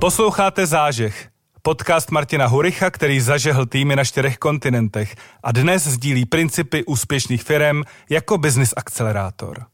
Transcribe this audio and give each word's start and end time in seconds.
Posloucháte 0.00 0.66
Zážeh, 0.66 1.28
podcast 1.62 2.10
Martina 2.10 2.46
Huricha, 2.46 2.90
který 2.90 3.20
zažehl 3.20 3.66
týmy 3.66 3.96
na 3.96 4.04
čtyřech 4.04 4.38
kontinentech 4.38 5.16
a 5.42 5.52
dnes 5.52 5.86
sdílí 5.86 6.26
principy 6.26 6.84
úspěšných 6.84 7.42
firm 7.42 7.82
jako 8.10 8.38
business 8.38 8.74
akcelerátor. 8.76 9.66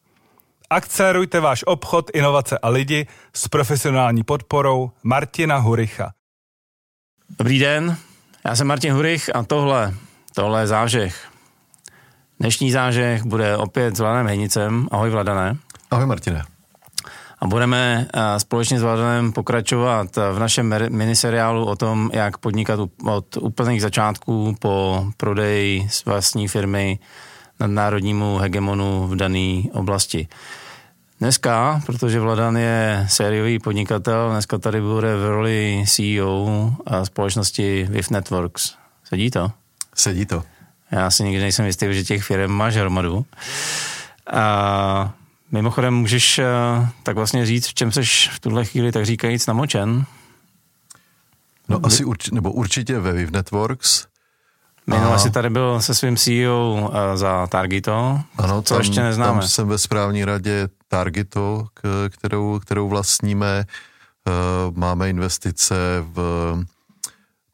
Akcelerujte 0.71 1.41
váš 1.41 1.65
obchod, 1.67 2.11
inovace 2.15 2.59
a 2.59 2.69
lidi 2.69 3.07
s 3.33 3.49
profesionální 3.49 4.23
podporou 4.23 4.91
Martina 5.03 5.57
Huricha. 5.57 6.13
Dobrý 7.39 7.59
den, 7.59 7.97
já 8.45 8.57
jsem 8.57 8.67
Martin 8.67 8.93
Hurich 8.93 9.37
a 9.37 9.43
tohle, 9.43 9.95
tohle 10.35 10.61
je 10.61 10.67
Zážeh. 10.67 11.29
Dnešní 12.41 12.71
zážeh 12.71 13.23
bude 13.23 13.57
opět 13.57 13.97
s 13.97 14.01
Vladem 14.01 14.27
Hejnicem. 14.27 14.89
Ahoj 14.91 15.11
Vladané. 15.11 15.57
Ahoj 15.91 16.07
Martine. 16.07 16.56
A 17.39 17.47
budeme 17.47 18.09
eh, 18.15 18.41
společně 18.41 18.79
s 18.79 18.83
Vladanem 18.83 19.33
pokračovat 19.33 20.17
v 20.33 20.39
našem 20.39 20.75
miniseriálu 20.89 21.67
o 21.67 21.77
tom, 21.77 22.11
jak 22.13 22.39
podnikat 22.39 22.81
od 23.05 23.37
úplných 23.37 23.83
začátků 23.83 24.57
po 24.59 25.07
prodeji 25.17 25.89
z 25.91 26.05
vlastní 26.05 26.49
firmy 26.49 26.99
nadnárodnímu 27.61 28.37
hegemonu 28.37 29.07
v 29.07 29.17
dané 29.17 29.63
oblasti. 29.73 30.29
Dneska, 31.21 31.83
protože 31.87 32.21
Vladan 32.21 32.57
je 32.57 33.07
sériový 33.09 33.59
podnikatel, 33.59 34.31
dneska 34.31 34.59
tady 34.59 34.81
bude 34.81 35.17
v 35.17 35.31
roli 35.31 35.85
CEO 35.87 36.73
společnosti 37.05 37.87
VIF 37.91 38.11
Networks. 38.11 38.75
Sedí 39.05 39.31
to? 39.31 39.53
Sedí 39.95 40.27
to. 40.27 40.43
Já 40.91 41.11
si 41.11 41.25
nikdy 41.25 41.41
nejsem 41.41 41.67
jistý, 41.67 41.87
že 41.91 42.05
těch 42.05 42.23
firm 42.25 42.53
máš 42.53 42.77
hromadu. 42.77 43.25
A 44.33 45.15
mimochodem 45.53 45.95
můžeš 45.95 46.39
eh, 46.39 46.45
tak 47.03 47.17
vlastně 47.17 47.47
říct, 47.47 47.67
v 47.67 47.75
čem 47.75 47.93
jsi 47.93 48.03
v 48.31 48.41
tuhle 48.41 48.65
chvíli, 48.65 48.93
tak 48.93 49.07
říkajíc, 49.07 49.47
namočen? 49.47 50.05
No 51.69 51.81
asi 51.83 52.05
urč, 52.05 52.31
nebo 52.31 52.53
určitě 52.53 52.99
ve 52.99 53.13
Viv 53.13 53.31
Networks. 53.31 54.07
Minule 54.87 55.15
a... 55.15 55.19
jsi 55.19 55.31
tady 55.31 55.51
byl 55.51 55.81
se 55.81 55.95
svým 55.95 56.17
CEO 56.17 56.91
eh, 56.93 57.17
za 57.17 57.47
Targito, 57.47 58.21
ano, 58.39 58.63
co 58.63 58.75
tam, 58.75 58.81
ještě 58.81 59.03
neznáme. 59.03 59.41
Tam 59.41 59.49
jsem 59.49 59.69
ve 59.69 59.79
správní 59.79 60.25
radě 60.25 60.69
Targito, 60.89 61.67
kterou, 62.11 62.59
kterou 62.59 62.89
vlastníme. 62.89 63.65
Eh, 64.29 64.31
máme 64.75 65.11
investice 65.11 65.75
v 66.01 66.19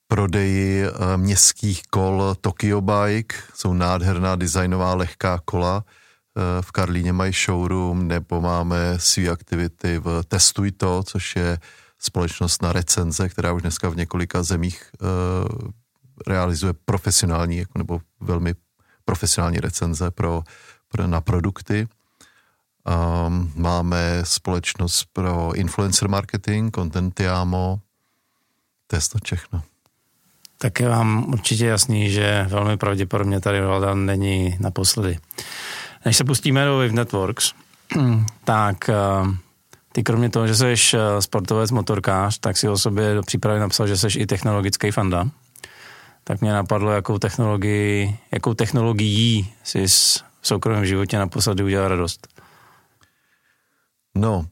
prodeji 0.08 0.84
městských 1.16 1.82
kol 1.90 2.34
Tokyo 2.40 2.80
Bike, 2.80 3.36
jsou 3.54 3.72
nádherná 3.72 4.36
designová 4.36 4.94
lehká 4.94 5.40
kola, 5.44 5.84
v 6.60 6.72
Karlíně 6.72 7.12
mají 7.12 7.32
showroom, 7.32 8.08
nebo 8.08 8.40
máme 8.40 8.98
své 8.98 9.28
aktivity 9.28 9.98
v 9.98 10.22
Testuj 10.28 10.70
to, 10.70 11.02
což 11.02 11.36
je 11.36 11.58
společnost 11.98 12.62
na 12.62 12.72
recenze, 12.72 13.28
která 13.28 13.52
už 13.52 13.62
dneska 13.62 13.88
v 13.88 13.96
několika 13.96 14.42
zemích 14.42 14.90
eh, 14.94 15.06
realizuje 16.26 16.72
profesionální, 16.84 17.56
jako 17.56 17.78
nebo 17.78 18.00
velmi 18.20 18.54
profesionální 19.04 19.58
recenze 19.58 20.10
pro, 20.10 20.42
pro 20.88 21.06
na 21.06 21.20
produkty. 21.20 21.88
Um, 23.26 23.52
máme 23.56 24.20
společnost 24.24 25.04
pro 25.12 25.52
influencer 25.54 26.08
marketing, 26.08 26.74
Contentiamo, 26.74 27.80
to 28.86 28.96
je 28.96 29.00
snad 29.00 29.24
všechno. 29.24 29.62
Tak 30.58 30.80
je 30.80 30.88
vám 30.88 31.24
určitě 31.28 31.66
jasný, 31.66 32.10
že 32.10 32.46
velmi 32.48 32.76
pravděpodobně 32.76 33.40
tady 33.40 33.60
vláda 33.60 33.94
není 33.94 34.56
naposledy. 34.60 35.18
Než 36.04 36.16
se 36.16 36.24
pustíme 36.24 36.64
do 36.64 36.76
Wave 36.76 36.92
Networks, 36.92 37.52
tak 38.44 38.88
eh, 38.88 38.94
ty 39.92 40.02
kromě 40.02 40.30
toho, 40.30 40.46
že 40.46 40.54
jsi 40.54 40.74
eh, 40.94 41.22
sportovec, 41.22 41.70
motorkář, 41.70 42.38
tak 42.38 42.56
si 42.56 42.68
o 42.68 42.78
sobě 42.78 43.14
do 43.14 43.22
přípravy 43.22 43.60
napsal, 43.60 43.86
že 43.86 43.96
jsi 43.96 44.18
i 44.18 44.26
technologický 44.26 44.90
fanda. 44.90 45.28
Tak 46.24 46.40
mě 46.40 46.52
napadlo, 46.52 46.90
jakou 46.90 47.18
technologii, 47.18 48.18
jakou 48.32 48.54
technologií 48.54 49.52
jsi 49.64 49.86
v 50.40 50.46
soukromém 50.48 50.86
životě 50.86 51.18
naposledy 51.18 51.64
udělal 51.64 51.88
radost. 51.88 52.28
No, 54.14 54.46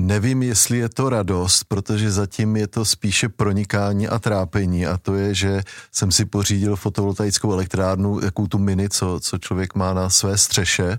Nevím, 0.00 0.42
jestli 0.42 0.78
je 0.78 0.88
to 0.88 1.08
radost, 1.08 1.64
protože 1.64 2.10
zatím 2.10 2.56
je 2.56 2.66
to 2.66 2.84
spíše 2.84 3.28
pronikání 3.28 4.08
a 4.08 4.18
trápení 4.18 4.86
a 4.86 4.98
to 4.98 5.14
je, 5.14 5.34
že 5.34 5.62
jsem 5.92 6.12
si 6.12 6.24
pořídil 6.24 6.76
fotovoltaickou 6.76 7.52
elektrárnu, 7.52 8.20
jakou 8.24 8.46
tu 8.46 8.58
mini, 8.58 8.88
co, 8.88 9.20
co 9.20 9.38
člověk 9.38 9.74
má 9.74 9.94
na 9.94 10.10
své 10.10 10.38
střeše 10.38 10.98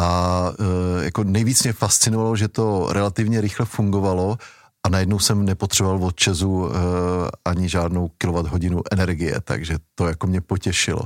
a 0.00 0.52
e, 1.00 1.04
jako 1.04 1.24
nejvíc 1.24 1.62
mě 1.62 1.72
fascinovalo, 1.72 2.36
že 2.36 2.48
to 2.48 2.88
relativně 2.92 3.40
rychle 3.40 3.66
fungovalo 3.66 4.38
a 4.86 4.88
najednou 4.88 5.18
jsem 5.18 5.44
nepotřeboval 5.44 6.04
od 6.04 6.16
Česu 6.16 6.68
e, 6.68 6.72
ani 7.44 7.68
žádnou 7.68 8.10
hodinu 8.24 8.82
energie, 8.92 9.40
takže 9.44 9.76
to 9.94 10.06
jako 10.06 10.26
mě 10.26 10.40
potěšilo. 10.40 11.02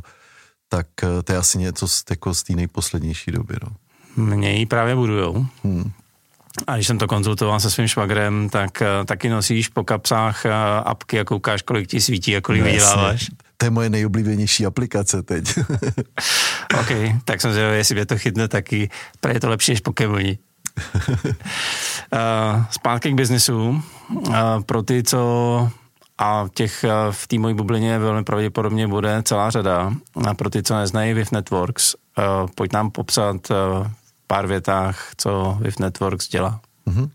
Tak 0.69 0.87
e, 1.03 1.23
to 1.23 1.33
je 1.33 1.39
asi 1.39 1.59
něco 1.59 1.89
z, 1.89 2.05
jako 2.11 2.35
z 2.35 2.43
té 2.43 2.53
nejposlednější 2.53 3.31
doby. 3.31 3.55
No. 3.63 3.77
Mě 4.25 4.59
ji 4.59 4.67
právě 4.67 4.95
budujou. 4.95 5.47
Hmm. 5.65 5.93
A 6.67 6.75
když 6.75 6.87
jsem 6.87 6.99
to 6.99 7.07
konzultoval 7.07 7.61
se 7.61 7.71
svým 7.71 7.89
švagrem, 7.89 8.49
tak 8.49 8.81
uh, 8.81 9.07
taky 9.07 9.29
nosíš 9.29 9.69
po 9.69 9.85
kapsách 9.85 10.45
uh, 10.45 10.53
apky 10.85 11.21
a 11.21 11.25
koukáš, 11.25 11.63
kolik 11.63 11.89
ti 11.89 12.01
svítí 12.01 12.37
a 12.37 12.41
kolik 12.41 12.63
no, 12.63 12.67
vyděláváš. 12.67 13.31
To 13.57 13.67
je 13.67 13.71
moje 13.71 13.91
nejoblíbenější 13.91 14.67
aplikace 14.67 15.23
teď. 15.23 15.59
OK, 16.81 16.89
tak 17.25 17.41
jsem 17.41 17.53
zvědavý, 17.53 17.77
jestli 17.77 17.95
mě 17.95 18.07
to 18.07 18.19
chytne 18.19 18.49
taky. 18.49 18.91
Pro 19.21 19.33
je 19.33 19.41
to 19.41 19.49
lepší 19.49 19.73
než 19.73 19.81
Pokémoni. 19.81 20.39
uh, 20.95 22.65
zpátky 22.71 23.11
k 23.11 23.15
biznesu. 23.15 23.83
Uh, 24.11 24.35
pro 24.67 24.83
ty, 24.83 25.03
co 25.03 25.71
a 26.19 26.47
těch 26.55 26.85
v 27.11 27.27
té 27.27 27.39
mojí 27.39 27.55
bublině 27.55 27.99
velmi 27.99 28.25
pravděpodobně 28.25 28.89
bude 28.89 29.23
celá 29.23 29.51
řada. 29.51 29.93
A 30.29 30.35
pro 30.35 30.51
ty, 30.51 30.63
co 30.63 30.75
neznají 30.75 31.15
VIF 31.15 31.33
Networks, 31.33 31.95
pojď 32.55 32.73
nám 32.73 32.91
popsat 32.91 33.37
pár 34.33 34.47
větách, 34.47 35.13
co 35.17 35.59
Viv 35.61 35.79
Networks 35.79 36.29
dělá. 36.29 36.61
Mm-hmm. 36.87 37.11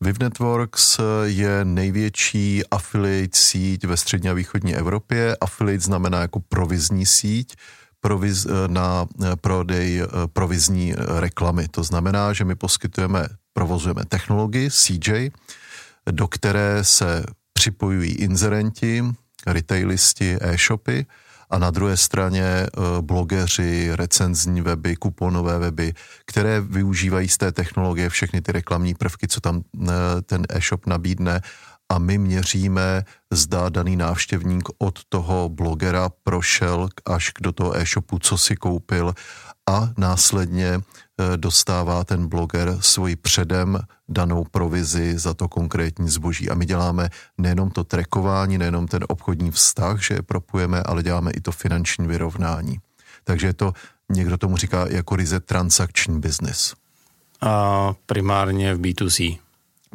Viv 0.00 0.18
Networks 0.18 1.00
je 1.24 1.64
největší 1.64 2.62
affiliate 2.70 3.38
síť 3.38 3.84
ve 3.84 3.96
střední 3.96 4.28
a 4.30 4.32
východní 4.32 4.76
Evropě. 4.76 5.36
Affiliate 5.40 5.84
znamená 5.84 6.20
jako 6.20 6.40
provizní 6.40 7.06
síť 7.06 7.56
proviz, 8.00 8.46
na 8.66 9.06
prodej 9.40 10.02
provizní 10.32 10.94
reklamy. 11.20 11.68
To 11.68 11.84
znamená, 11.84 12.32
že 12.32 12.44
my 12.44 12.54
poskytujeme, 12.54 13.28
provozujeme 13.52 14.04
technologii 14.08 14.70
CJ, 14.70 15.30
do 16.10 16.28
které 16.28 16.84
se 16.84 17.24
připojují 17.52 18.10
inzerenti, 18.12 19.04
retailisti, 19.46 20.36
e-shopy, 20.40 21.06
a 21.50 21.58
na 21.58 21.70
druhé 21.70 21.96
straně 21.96 22.44
eh, 22.44 22.68
blogeři, 23.00 23.90
recenzní 23.92 24.60
weby, 24.60 24.96
kuponové 24.96 25.58
weby, 25.58 25.94
které 26.26 26.60
využívají 26.60 27.28
z 27.28 27.36
té 27.38 27.52
technologie 27.52 28.08
všechny 28.08 28.40
ty 28.40 28.52
reklamní 28.52 28.94
prvky, 28.94 29.28
co 29.28 29.40
tam 29.40 29.60
eh, 29.60 29.90
ten 30.22 30.42
e-shop 30.48 30.86
nabídne. 30.86 31.40
A 31.92 31.98
my 31.98 32.18
měříme, 32.18 33.04
zda 33.32 33.68
daný 33.68 33.96
návštěvník 33.96 34.68
od 34.78 35.04
toho 35.08 35.48
blogera 35.48 36.08
prošel 36.24 36.88
až 37.06 37.32
do 37.40 37.52
toho 37.52 37.76
e-shopu, 37.76 38.18
co 38.18 38.38
si 38.38 38.56
koupil 38.56 39.14
a 39.68 39.90
následně 39.96 40.80
Eh, 41.20 41.36
dostává 41.36 42.04
ten 42.04 42.28
bloger 42.28 42.76
svoji 42.80 43.16
předem 43.16 43.78
danou 44.08 44.44
provizi 44.44 45.18
za 45.18 45.34
to 45.34 45.48
konkrétní 45.48 46.08
zboží. 46.08 46.50
A 46.50 46.54
my 46.54 46.66
děláme 46.66 47.10
nejenom 47.38 47.70
to 47.70 47.84
trekování, 47.84 48.58
nejenom 48.58 48.86
ten 48.86 49.04
obchodní 49.08 49.50
vztah, 49.50 50.02
že 50.02 50.14
je 50.14 50.22
propujeme, 50.22 50.82
ale 50.82 51.02
děláme 51.02 51.30
i 51.30 51.40
to 51.40 51.52
finanční 51.52 52.06
vyrovnání. 52.06 52.78
Takže 53.24 53.46
je 53.46 53.52
to, 53.52 53.72
někdo 54.08 54.38
tomu 54.38 54.56
říká 54.56 54.86
jako 54.88 55.16
ryze 55.16 55.40
transakční 55.40 56.20
business. 56.20 56.74
A 57.40 57.92
primárně 58.06 58.74
v 58.74 58.80
B2C. 58.80 59.38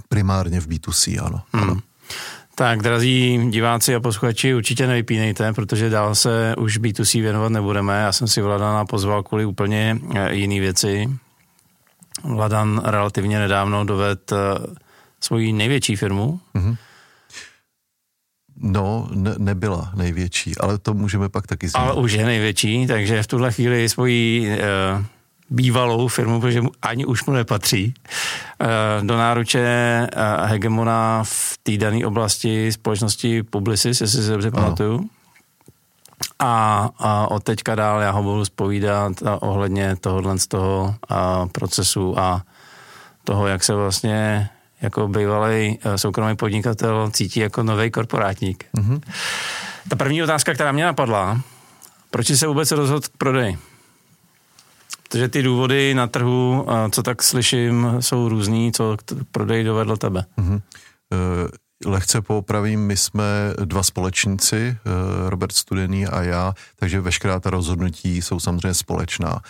Primárně 0.10 0.62
v 0.62 0.68
B2C, 0.68 1.26
ano. 1.26 1.42
Hmm. 1.54 1.64
ano. 1.64 1.82
Tak, 2.56 2.82
drazí 2.82 3.50
diváci 3.50 3.96
a 3.96 4.00
posluchači, 4.00 4.56
určitě 4.56 4.88
nevypínejte, 4.88 5.54
protože 5.54 5.90
dál 5.90 6.16
se 6.16 6.56
už 6.58 6.80
B2C 6.80 7.22
věnovat 7.22 7.50
nebudeme. 7.50 8.02
Já 8.02 8.12
jsem 8.12 8.28
si 8.28 8.42
Vladana 8.42 8.86
pozval 8.86 9.24
kvůli 9.24 9.46
úplně 9.46 9.98
eh, 10.16 10.34
jiný 10.36 10.60
věci. 10.60 11.10
Vladan 12.24 12.82
relativně 12.86 13.40
nedávno 13.40 13.86
doved 13.86 14.32
eh, 14.32 14.36
svoji 15.20 15.54
největší 15.54 15.96
firmu. 15.96 16.40
Mm-hmm. 16.56 16.76
No, 18.58 19.10
ne, 19.12 19.36
nebyla 19.38 19.92
největší, 19.96 20.58
ale 20.58 20.78
to 20.78 20.94
můžeme 20.94 21.30
pak 21.30 21.48
taky 21.48 21.68
zmínit. 21.68 21.90
Ale 21.90 22.02
už 22.02 22.12
je 22.12 22.26
největší, 22.26 22.88
takže 22.88 23.24
v 23.24 23.28
tuhle 23.28 23.52
chvíli 23.52 23.90
svoji 23.90 24.50
uh, 24.52 25.06
bývalou 25.54 26.08
firmu, 26.08 26.42
protože 26.42 26.62
ani 26.82 27.06
už 27.06 27.26
mu 27.26 27.34
nepatří, 27.34 27.94
eh, 28.62 28.68
do 29.02 29.18
náruče 29.18 29.60
eh, 29.60 30.08
hegemona 30.46 31.24
v 31.24 31.58
té 31.64 31.78
dané 31.78 32.06
oblasti 32.06 32.72
společnosti 32.72 33.44
Publicis, 33.44 34.02
jestli 34.02 34.24
si 34.24 34.30
dobře 34.30 34.52
pamatuju. 34.52 35.10
A, 36.40 36.90
a 37.00 37.32
od 37.32 37.44
teďka 37.44 37.76
dál 37.76 38.02
já 38.02 38.12
ho 38.12 38.24
budu 38.24 38.46
zpovídat 38.46 39.14
eh, 39.22 39.30
ohledně 39.30 39.96
tohohle 39.96 40.40
z 40.40 40.48
toho 40.48 40.96
a 41.10 41.48
procesu 41.52 42.20
a 42.20 42.42
toho, 43.24 43.48
jak 43.48 43.64
se 43.64 43.74
vlastně 43.74 44.50
jako 44.82 45.08
bývalý 45.08 45.80
eh, 45.82 45.98
soukromý 45.98 46.36
podnikatel 46.36 47.10
cítí 47.12 47.40
jako 47.40 47.64
nový 47.64 47.92
korporátník. 47.92 48.66
Mm-hmm. 48.78 49.02
Ta 49.90 49.96
první 49.96 50.24
otázka, 50.24 50.54
která 50.54 50.72
mě 50.72 50.86
napadla, 50.86 51.42
proč 52.12 52.28
jsi 52.28 52.38
se 52.38 52.48
vůbec 52.48 52.72
rozhodl 52.72 53.08
k 53.08 53.18
prodeji? 53.18 53.58
Protože 55.14 55.28
ty 55.28 55.44
důvody 55.44 55.94
na 55.94 56.08
trhu, 56.08 56.68
co 56.92 57.04
tak 57.04 57.24
slyším, 57.24 57.88
jsou 58.00 58.30
různý, 58.30 58.72
co 58.72 58.98
prodej 59.32 59.64
dovedl 59.64 59.98
tebe. 59.98 60.26
Mm-hmm. 60.38 60.62
Lehce 61.86 62.22
poopravím, 62.22 62.80
my 62.80 62.98
jsme 62.98 63.24
dva 63.66 63.84
společníci, 63.84 64.78
Robert 65.28 65.52
Studený 65.52 66.08
a 66.08 66.22
já, 66.22 66.54
takže 66.76 67.02
veškerá 67.02 67.40
ta 67.40 67.50
rozhodnutí 67.50 68.22
jsou 68.22 68.40
samozřejmě 68.40 68.74
společná. 68.74 69.42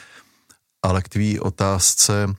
Ale 0.81 1.01
k 1.01 1.10
tvý 1.10 1.39
otázce, 1.39 2.36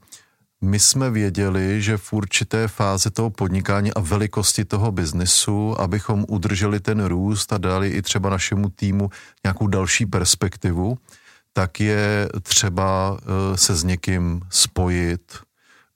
my 0.60 0.78
jsme 0.78 1.10
věděli, 1.10 1.82
že 1.82 1.96
v 1.96 2.12
určité 2.12 2.68
fázi 2.68 3.10
toho 3.10 3.30
podnikání 3.30 3.94
a 3.94 4.00
velikosti 4.00 4.64
toho 4.64 4.92
biznesu, 4.92 5.80
abychom 5.80 6.24
udrželi 6.28 6.80
ten 6.80 7.04
růst 7.04 7.52
a 7.52 7.58
dali 7.58 7.88
i 7.88 8.02
třeba 8.02 8.30
našemu 8.30 8.68
týmu 8.68 9.10
nějakou 9.44 9.66
další 9.66 10.06
perspektivu, 10.06 10.98
tak 11.56 11.80
je 11.80 12.28
třeba 12.42 13.18
eh, 13.20 13.56
se 13.56 13.74
s 13.74 13.84
někým 13.84 14.40
spojit. 14.50 15.38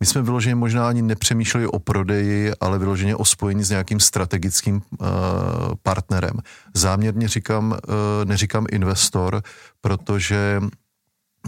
My 0.01 0.07
jsme 0.07 0.23
vyloženě 0.23 0.55
možná 0.55 0.89
ani 0.89 1.03
nepřemýšleli 1.03 1.67
o 1.67 1.79
prodeji, 1.79 2.53
ale 2.61 2.79
vyloženě 2.79 3.17
o 3.17 3.25
spojení 3.25 3.65
s 3.65 3.71
nějakým 3.71 4.01
strategickým 4.01 4.75
uh, 4.75 5.09
partnerem. 5.83 6.39
Záměrně 6.75 7.29
říkám, 7.29 7.71
uh, 7.71 7.79
neříkám 8.25 8.67
investor, 8.71 9.43
protože 9.81 10.61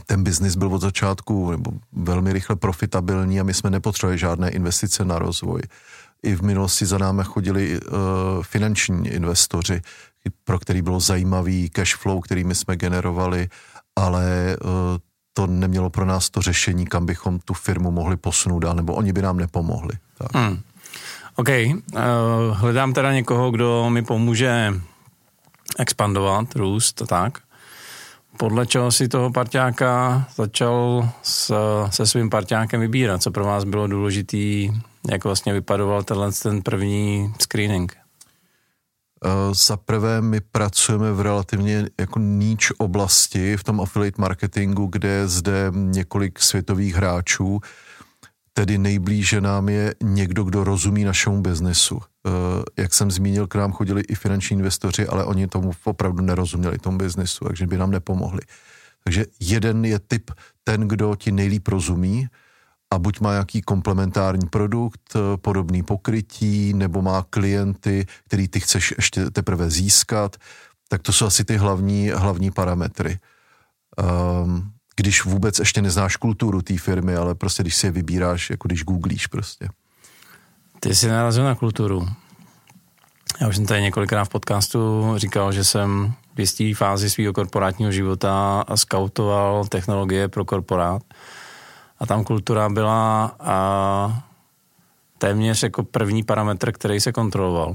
ten 0.06 0.24
biznis 0.24 0.56
byl 0.56 0.74
od 0.74 0.80
začátku 0.80 1.50
nebo 1.50 1.70
velmi 1.92 2.32
rychle 2.32 2.56
profitabilní 2.56 3.40
a 3.40 3.42
my 3.42 3.54
jsme 3.54 3.70
nepotřebovali 3.70 4.18
žádné 4.18 4.50
investice 4.50 5.04
na 5.04 5.18
rozvoj. 5.18 5.62
I 6.22 6.34
v 6.34 6.42
minulosti 6.42 6.86
za 6.86 6.98
námi 6.98 7.22
chodili 7.24 7.80
finanční 8.42 9.08
investoři, 9.08 9.80
pro 10.44 10.58
který 10.58 10.82
bylo 10.82 11.00
zajímavý 11.00 11.70
cash 11.70 11.96
flow, 11.96 12.20
který 12.20 12.44
my 12.44 12.54
jsme 12.54 12.76
generovali, 12.76 13.48
ale 13.96 14.56
uh, 14.64 14.70
to 15.32 15.46
nemělo 15.46 15.90
pro 15.90 16.04
nás 16.04 16.30
to 16.30 16.42
řešení, 16.42 16.86
kam 16.86 17.06
bychom 17.06 17.38
tu 17.38 17.54
firmu 17.54 17.90
mohli 17.90 18.16
posunout 18.16 18.58
dál, 18.58 18.74
nebo 18.74 18.94
oni 18.94 19.12
by 19.12 19.22
nám 19.22 19.36
nepomohli. 19.36 19.94
Tak. 20.18 20.34
Hmm. 20.34 20.60
OK, 21.36 21.48
uh, 21.48 21.98
hledám 22.52 22.92
teda 22.92 23.12
někoho, 23.12 23.50
kdo 23.50 23.90
mi 23.90 24.02
pomůže 24.02 24.74
expandovat, 25.78 26.56
růst 26.56 27.02
a 27.02 27.06
tak 27.06 27.38
podle 28.40 28.66
čeho 28.66 28.92
si 28.92 29.08
toho 29.08 29.30
parťáka 29.30 30.24
začal 30.36 31.08
s, 31.22 31.54
se 31.90 32.06
svým 32.06 32.30
parťákem 32.30 32.80
vybírat? 32.80 33.22
Co 33.22 33.30
pro 33.30 33.44
vás 33.44 33.64
bylo 33.64 33.86
důležitý, 33.86 34.70
jak 35.10 35.24
vlastně 35.24 35.52
vypadoval 35.52 36.02
tenhle 36.02 36.32
ten 36.32 36.62
první 36.62 37.34
screening? 37.40 37.96
Uh, 39.24 39.54
za 39.54 39.76
prvé, 39.76 40.20
my 40.20 40.40
pracujeme 40.40 41.12
v 41.12 41.20
relativně 41.20 41.86
jako 42.00 42.18
níč 42.18 42.70
oblasti 42.78 43.56
v 43.56 43.64
tom 43.64 43.80
affiliate 43.80 44.22
marketingu, 44.22 44.86
kde 44.86 45.08
je 45.08 45.28
zde 45.28 45.72
několik 45.74 46.40
světových 46.40 46.94
hráčů, 46.94 47.60
tedy 48.52 48.78
nejblíže 48.78 49.40
nám 49.40 49.68
je 49.68 49.94
někdo, 50.02 50.44
kdo 50.44 50.64
rozumí 50.64 51.04
našemu 51.04 51.40
biznesu. 51.40 52.00
Eh, 52.00 52.30
jak 52.82 52.94
jsem 52.94 53.10
zmínil, 53.10 53.46
k 53.46 53.54
nám 53.54 53.72
chodili 53.72 54.02
i 54.08 54.14
finanční 54.14 54.56
investoři, 54.56 55.06
ale 55.06 55.24
oni 55.24 55.46
tomu 55.46 55.72
opravdu 55.84 56.22
nerozuměli, 56.22 56.78
tomu 56.78 56.98
biznesu, 56.98 57.44
takže 57.44 57.66
by 57.66 57.76
nám 57.76 57.90
nepomohli. 57.90 58.40
Takže 59.04 59.26
jeden 59.40 59.84
je 59.84 59.98
typ 59.98 60.30
ten, 60.64 60.80
kdo 60.88 61.16
ti 61.16 61.32
nejlíp 61.32 61.68
rozumí 61.68 62.28
a 62.90 62.98
buď 62.98 63.20
má 63.20 63.32
nějaký 63.32 63.62
komplementární 63.62 64.48
produkt, 64.48 65.00
eh, 65.16 65.36
podobný 65.36 65.82
pokrytí, 65.82 66.74
nebo 66.74 67.02
má 67.02 67.26
klienty, 67.30 68.06
který 68.26 68.48
ty 68.48 68.60
chceš 68.60 68.94
ještě 68.96 69.30
teprve 69.30 69.70
získat, 69.70 70.36
tak 70.88 71.02
to 71.02 71.12
jsou 71.12 71.26
asi 71.26 71.44
ty 71.44 71.56
hlavní, 71.56 72.10
hlavní 72.10 72.50
parametry. 72.50 73.18
Um, 74.42 74.72
když 74.96 75.24
vůbec 75.24 75.58
ještě 75.58 75.82
neznáš 75.82 76.16
kulturu 76.16 76.62
té 76.62 76.78
firmy, 76.78 77.16
ale 77.16 77.34
prostě 77.34 77.62
když 77.62 77.76
si 77.76 77.86
je 77.86 77.90
vybíráš, 77.90 78.50
jako 78.50 78.68
když 78.68 78.84
googlíš 78.84 79.26
prostě. 79.26 79.68
Ty 80.80 80.94
jsi 80.94 81.08
narazil 81.08 81.44
na 81.44 81.54
kulturu. 81.54 82.08
Já 83.40 83.48
už 83.48 83.56
jsem 83.56 83.66
tady 83.66 83.82
několikrát 83.82 84.24
v 84.24 84.28
podcastu 84.28 85.12
říkal, 85.16 85.52
že 85.52 85.64
jsem 85.64 86.12
v 86.34 86.40
jisté 86.40 86.74
fázi 86.74 87.10
svého 87.10 87.32
korporátního 87.32 87.92
života 87.92 88.64
skautoval 88.74 89.64
technologie 89.66 90.28
pro 90.28 90.44
korporát. 90.44 91.02
A 92.00 92.06
tam 92.06 92.24
kultura 92.24 92.68
byla 92.68 93.36
a 93.40 94.22
téměř 95.18 95.62
jako 95.62 95.82
první 95.82 96.22
parametr, 96.22 96.72
který 96.72 97.00
se 97.00 97.12
kontroloval. 97.12 97.74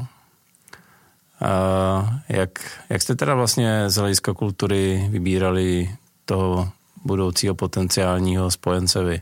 A 1.42 2.20
jak, 2.30 2.80
jak 2.90 3.02
jste 3.02 3.16
teda 3.16 3.36
vlastně 3.36 3.90
z 3.90 3.96
hlediska 3.96 4.34
kultury 4.34 5.08
vybírali 5.10 5.96
toho 6.26 6.70
budoucího 7.06 7.56
potenciálního 7.56 8.52
spojence 8.52 9.04
vy? 9.04 9.22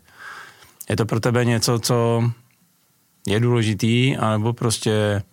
Je 0.89 0.95
to 0.95 1.05
pro 1.05 1.19
tebe 1.19 1.45
něco, 1.45 1.79
co 1.79 2.23
je 3.27 3.39
důležitý, 3.39 4.17
anebo 4.17 4.53
prostě 4.53 5.23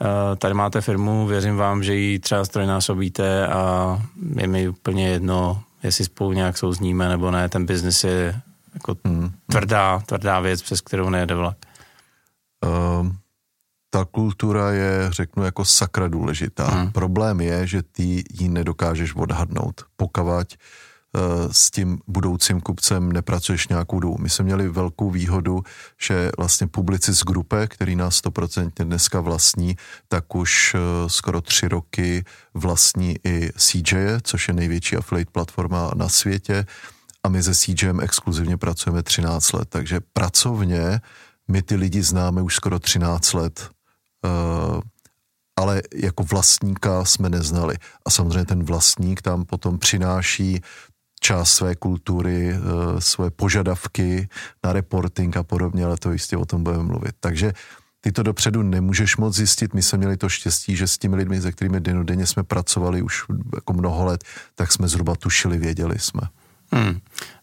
uh, 0.00 0.36
tady 0.36 0.54
máte 0.54 0.80
firmu, 0.80 1.26
věřím 1.26 1.56
vám, 1.56 1.82
že 1.82 1.94
ji 1.94 2.18
třeba 2.18 2.44
strojnásobíte 2.44 3.46
a 3.46 3.98
je 4.36 4.46
mi 4.46 4.68
úplně 4.68 5.08
jedno, 5.08 5.62
jestli 5.82 6.04
spolu 6.04 6.32
nějak 6.32 6.58
souzníme 6.58 7.08
nebo 7.08 7.30
ne, 7.30 7.48
ten 7.48 7.66
biznis 7.66 8.04
je 8.04 8.40
jako 8.88 9.08
hmm. 9.08 9.32
tvrdá, 9.46 10.02
tvrdá 10.06 10.40
věc, 10.40 10.62
přes 10.62 10.80
kterou 10.80 11.10
nejede 11.10 11.34
vlak. 11.34 11.56
Uh, 12.64 13.08
ta 13.90 14.04
kultura 14.04 14.70
je, 14.70 15.08
řeknu, 15.10 15.44
jako 15.44 15.64
sakra 15.64 16.08
důležitá. 16.08 16.66
Hmm. 16.66 16.92
Problém 16.92 17.40
je, 17.40 17.66
že 17.66 17.82
ty 17.82 18.24
ji 18.32 18.48
nedokážeš 18.48 19.14
odhadnout. 19.14 19.84
Pokavať 19.96 20.56
uh, 20.56 21.52
s 21.52 21.70
tím 21.70 21.98
budoucím 22.06 22.60
kupcem 22.60 23.12
nepracuješ 23.12 23.68
nějakou 23.68 24.00
dobu. 24.00 24.16
My 24.20 24.30
jsme 24.30 24.44
měli 24.44 24.68
velkou 24.68 25.10
výhodu, 25.10 25.62
že 26.00 26.30
vlastně 26.38 26.66
Publicis 26.66 27.22
Grupe, 27.22 27.66
který 27.66 27.96
nás 27.96 28.22
100% 28.22 28.84
dneska 28.84 29.20
vlastní, 29.20 29.76
tak 30.08 30.34
už 30.34 30.74
eh, 30.74 31.08
skoro 31.08 31.40
tři 31.40 31.68
roky 31.68 32.24
vlastní 32.54 33.16
i 33.24 33.50
CJ, 33.56 33.96
což 34.22 34.48
je 34.48 34.54
největší 34.54 34.96
affiliate 34.96 35.30
platforma 35.30 35.90
na 35.94 36.08
světě 36.08 36.66
a 37.26 37.28
my 37.28 37.42
se 37.42 37.54
CJem 37.54 38.00
exkluzivně 38.00 38.56
pracujeme 38.56 39.02
13 39.02 39.52
let, 39.52 39.68
takže 39.68 40.00
pracovně 40.12 41.00
my 41.48 41.62
ty 41.62 41.74
lidi 41.74 42.02
známe 42.02 42.42
už 42.42 42.54
skoro 42.54 42.78
13 42.78 43.32
let, 43.32 43.70
uh, 44.24 44.80
ale 45.56 45.82
jako 45.94 46.22
vlastníka 46.22 47.04
jsme 47.04 47.28
neznali. 47.28 47.76
A 48.06 48.10
samozřejmě 48.10 48.44
ten 48.44 48.64
vlastník 48.64 49.22
tam 49.22 49.44
potom 49.44 49.78
přináší 49.78 50.60
část 51.20 51.50
své 51.50 51.74
kultury, 51.74 52.50
eh, 52.50 53.00
své 53.00 53.30
požadavky 53.30 54.28
na 54.64 54.72
reporting 54.72 55.36
a 55.36 55.42
podobně, 55.42 55.84
ale 55.84 55.96
to 55.96 56.12
jistě 56.12 56.36
o 56.36 56.44
tom 56.44 56.62
budeme 56.62 56.82
mluvit. 56.82 57.14
Takže 57.20 57.52
ty 58.00 58.12
to 58.12 58.22
dopředu 58.22 58.62
nemůžeš 58.62 59.16
moc 59.16 59.36
zjistit. 59.36 59.74
My 59.74 59.82
jsme 59.82 59.98
měli 59.98 60.16
to 60.16 60.28
štěstí, 60.28 60.76
že 60.76 60.86
s 60.86 60.98
těmi 60.98 61.16
lidmi, 61.16 61.40
se 61.40 61.52
kterými 61.52 61.80
denodenně 61.80 62.26
jsme 62.26 62.42
pracovali 62.42 63.02
už 63.02 63.24
jako 63.54 63.72
mnoho 63.72 64.04
let, 64.04 64.24
tak 64.54 64.72
jsme 64.72 64.88
zhruba 64.88 65.16
tušili, 65.16 65.58
věděli 65.58 65.98
jsme. 65.98 66.22
Hmm. 66.72 67.00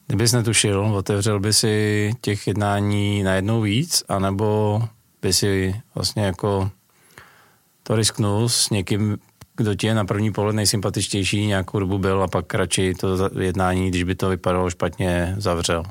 Kdybys 0.08 0.32
netušil, 0.32 0.80
otevřel 0.96 1.40
by 1.40 1.54
si 1.54 2.12
těch 2.22 2.48
jednání 2.48 3.24
najednou 3.24 3.62
víc, 3.62 4.04
anebo 4.10 4.82
by 5.22 5.34
si 5.34 5.82
vlastně 5.96 6.24
jako 6.24 6.72
to 7.84 7.96
risknul 7.96 8.50
s 8.50 8.70
někým 8.70 9.18
kdo 9.56 9.76
ti 9.76 9.88
je 9.88 9.96
na 9.96 10.06
první 10.06 10.32
pohled 10.32 10.56
nejsympatičtější, 10.56 11.46
nějakou 11.46 11.80
dobu 11.80 11.98
byl 11.98 12.24
a 12.24 12.28
pak 12.28 12.54
radši 12.54 12.94
to 12.94 13.30
jednání, 13.40 13.90
když 13.90 14.04
by 14.04 14.16
to 14.16 14.30
vypadalo 14.30 14.70
špatně, 14.70 15.36
zavřel? 15.38 15.84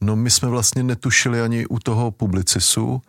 No 0.00 0.16
my 0.16 0.30
jsme 0.30 0.48
vlastně 0.48 0.82
netušili 0.82 1.40
ani 1.40 1.66
u 1.66 1.78
toho 1.78 2.10
publicisu 2.10 3.02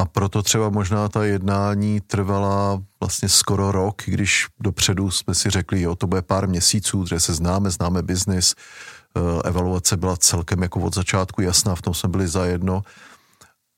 a 0.00 0.04
proto 0.04 0.42
třeba 0.42 0.68
možná 0.68 1.08
ta 1.08 1.24
jednání 1.24 2.00
trvala 2.00 2.82
vlastně 3.00 3.28
skoro 3.28 3.72
rok, 3.72 4.02
když 4.06 4.46
dopředu 4.60 5.10
jsme 5.10 5.34
si 5.34 5.50
řekli, 5.50 5.80
jo, 5.80 5.96
to 5.96 6.06
bude 6.06 6.22
pár 6.22 6.48
měsíců, 6.48 7.06
že 7.06 7.20
se 7.20 7.34
známe, 7.34 7.70
známe 7.70 8.02
biznis, 8.02 8.54
eh, 8.54 9.48
evaluace 9.48 9.96
byla 9.96 10.16
celkem 10.16 10.62
jako 10.62 10.80
od 10.80 10.94
začátku 10.94 11.42
jasná, 11.42 11.74
v 11.74 11.82
tom 11.82 11.94
jsme 11.94 12.08
byli 12.08 12.28
zajedno 12.28 12.82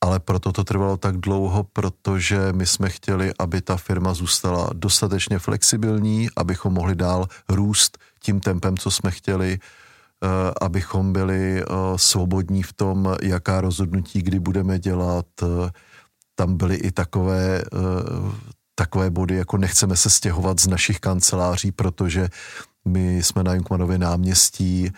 ale 0.04 0.20
proto 0.20 0.52
to 0.52 0.64
trvalo 0.64 0.96
tak 0.96 1.16
dlouho, 1.16 1.64
protože 1.64 2.52
my 2.52 2.66
jsme 2.66 2.88
chtěli, 2.88 3.32
aby 3.38 3.60
ta 3.60 3.76
firma 3.76 4.14
zůstala 4.14 4.70
dostatečně 4.72 5.38
flexibilní, 5.38 6.28
abychom 6.36 6.72
mohli 6.72 6.94
dál 6.94 7.28
růst 7.48 7.98
tím 8.22 8.40
tempem, 8.40 8.76
co 8.76 8.90
jsme 8.90 9.10
chtěli, 9.10 9.58
eh, 9.58 10.28
abychom 10.60 11.12
byli 11.12 11.62
eh, 11.62 11.64
svobodní 11.96 12.62
v 12.62 12.72
tom, 12.72 13.16
jaká 13.22 13.60
rozhodnutí, 13.60 14.22
kdy 14.22 14.38
budeme 14.38 14.78
dělat. 14.78 15.26
Eh, 16.34 16.44
tam 16.44 16.56
byly 16.56 16.74
i 16.76 16.90
takové, 16.90 17.62
takové 18.74 19.10
body, 19.10 19.36
jako 19.36 19.56
nechceme 19.56 19.96
se 19.96 20.10
stěhovat 20.10 20.60
z 20.60 20.66
našich 20.66 21.00
kanceláří, 21.00 21.72
protože 21.72 22.28
my 22.84 23.22
jsme 23.22 23.42
na 23.42 23.54
Junkmanově 23.54 23.98
náměstí, 23.98 24.90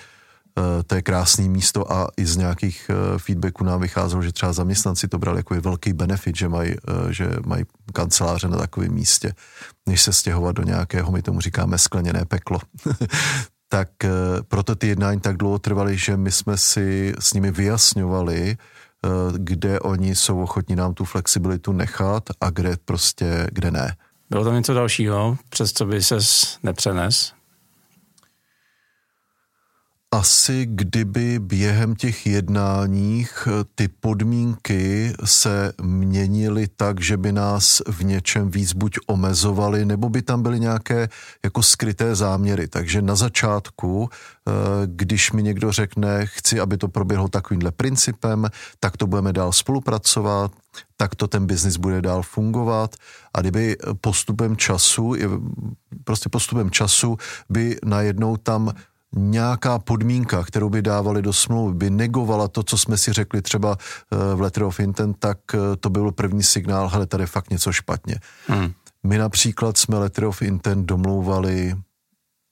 to 0.86 0.94
je 0.94 1.02
krásné 1.02 1.48
místo 1.48 1.92
a 1.92 2.08
i 2.16 2.26
z 2.26 2.36
nějakých 2.36 2.90
feedbacků 3.18 3.64
nám 3.64 3.80
vycházelo, 3.80 4.22
že 4.22 4.32
třeba 4.32 4.52
zaměstnanci 4.52 5.08
to 5.08 5.18
brali 5.18 5.38
jako 5.38 5.54
velký 5.60 5.92
benefit, 5.92 6.36
že 6.36 6.48
mají, 6.48 6.74
že 7.10 7.28
mají 7.46 7.64
kanceláře 7.92 8.48
na 8.48 8.56
takovém 8.56 8.92
místě, 8.92 9.34
než 9.86 10.02
se 10.02 10.12
stěhovat 10.12 10.56
do 10.56 10.62
nějakého, 10.62 11.12
my 11.12 11.22
tomu 11.22 11.40
říkáme 11.40 11.78
skleněné 11.78 12.24
peklo. 12.24 12.60
tak 13.68 13.88
proto 14.48 14.74
ty 14.74 14.88
jednání 14.88 15.20
tak 15.20 15.36
dlouho 15.36 15.58
trvaly, 15.58 15.98
že 15.98 16.16
my 16.16 16.32
jsme 16.32 16.56
si 16.56 17.14
s 17.18 17.32
nimi 17.32 17.50
vyjasňovali, 17.50 18.56
kde 19.36 19.80
oni 19.80 20.14
jsou 20.14 20.42
ochotní 20.42 20.76
nám 20.76 20.94
tu 20.94 21.04
flexibilitu 21.04 21.72
nechat 21.72 22.22
a 22.40 22.50
kde 22.50 22.76
prostě, 22.84 23.46
kde 23.52 23.70
ne. 23.70 23.96
Bylo 24.30 24.44
tam 24.44 24.54
něco 24.54 24.74
dalšího, 24.74 25.36
přes 25.48 25.72
co 25.72 25.86
by 25.86 26.02
ses 26.02 26.58
nepřenes? 26.62 27.35
Asi 30.10 30.66
kdyby 30.66 31.38
během 31.38 31.94
těch 31.94 32.26
jednáních 32.26 33.48
eh, 33.50 33.64
ty 33.74 33.88
podmínky 33.88 35.12
se 35.24 35.72
měnily 35.82 36.68
tak, 36.76 37.00
že 37.00 37.16
by 37.16 37.32
nás 37.32 37.82
v 37.88 38.04
něčem 38.04 38.50
víc 38.50 38.72
buď 38.72 38.98
omezovali, 39.06 39.84
nebo 39.84 40.08
by 40.08 40.22
tam 40.22 40.42
byly 40.42 40.60
nějaké 40.60 41.08
jako 41.44 41.62
skryté 41.62 42.14
záměry. 42.14 42.68
Takže 42.68 43.02
na 43.02 43.14
začátku, 43.14 44.08
eh, 44.10 44.52
když 44.86 45.32
mi 45.32 45.42
někdo 45.42 45.72
řekne, 45.72 46.26
chci, 46.26 46.60
aby 46.60 46.76
to 46.76 46.88
proběhlo 46.88 47.28
takovýmhle 47.28 47.72
principem, 47.72 48.46
tak 48.80 48.96
to 48.96 49.06
budeme 49.06 49.32
dál 49.32 49.52
spolupracovat, 49.52 50.52
tak 50.96 51.14
to 51.14 51.28
ten 51.28 51.46
biznis 51.46 51.76
bude 51.76 52.02
dál 52.02 52.22
fungovat 52.22 52.96
a 53.34 53.40
kdyby 53.40 53.76
postupem 54.00 54.56
času, 54.56 55.14
prostě 56.04 56.28
postupem 56.28 56.70
času 56.70 57.16
by 57.48 57.78
najednou 57.84 58.36
tam 58.36 58.72
nějaká 59.16 59.78
podmínka, 59.78 60.44
kterou 60.44 60.68
by 60.70 60.82
dávali 60.82 61.22
do 61.22 61.32
smlouvy, 61.32 61.74
by 61.74 61.90
negovala 61.90 62.48
to, 62.48 62.62
co 62.62 62.78
jsme 62.78 62.96
si 62.96 63.12
řekli 63.12 63.42
třeba 63.42 63.76
eh, 63.78 64.34
v 64.34 64.40
Letter 64.40 64.62
of 64.62 64.80
Intent, 64.80 65.16
tak 65.18 65.38
eh, 65.54 65.76
to 65.80 65.90
byl 65.90 66.12
první 66.12 66.42
signál, 66.42 66.88
hele, 66.88 67.06
tady 67.06 67.22
je 67.22 67.26
fakt 67.26 67.50
něco 67.50 67.72
špatně. 67.72 68.20
Hmm. 68.46 68.72
My 69.02 69.18
například 69.18 69.76
jsme 69.76 69.98
Letter 69.98 70.24
of 70.24 70.42
Intent 70.42 70.86
domlouvali 70.86 71.74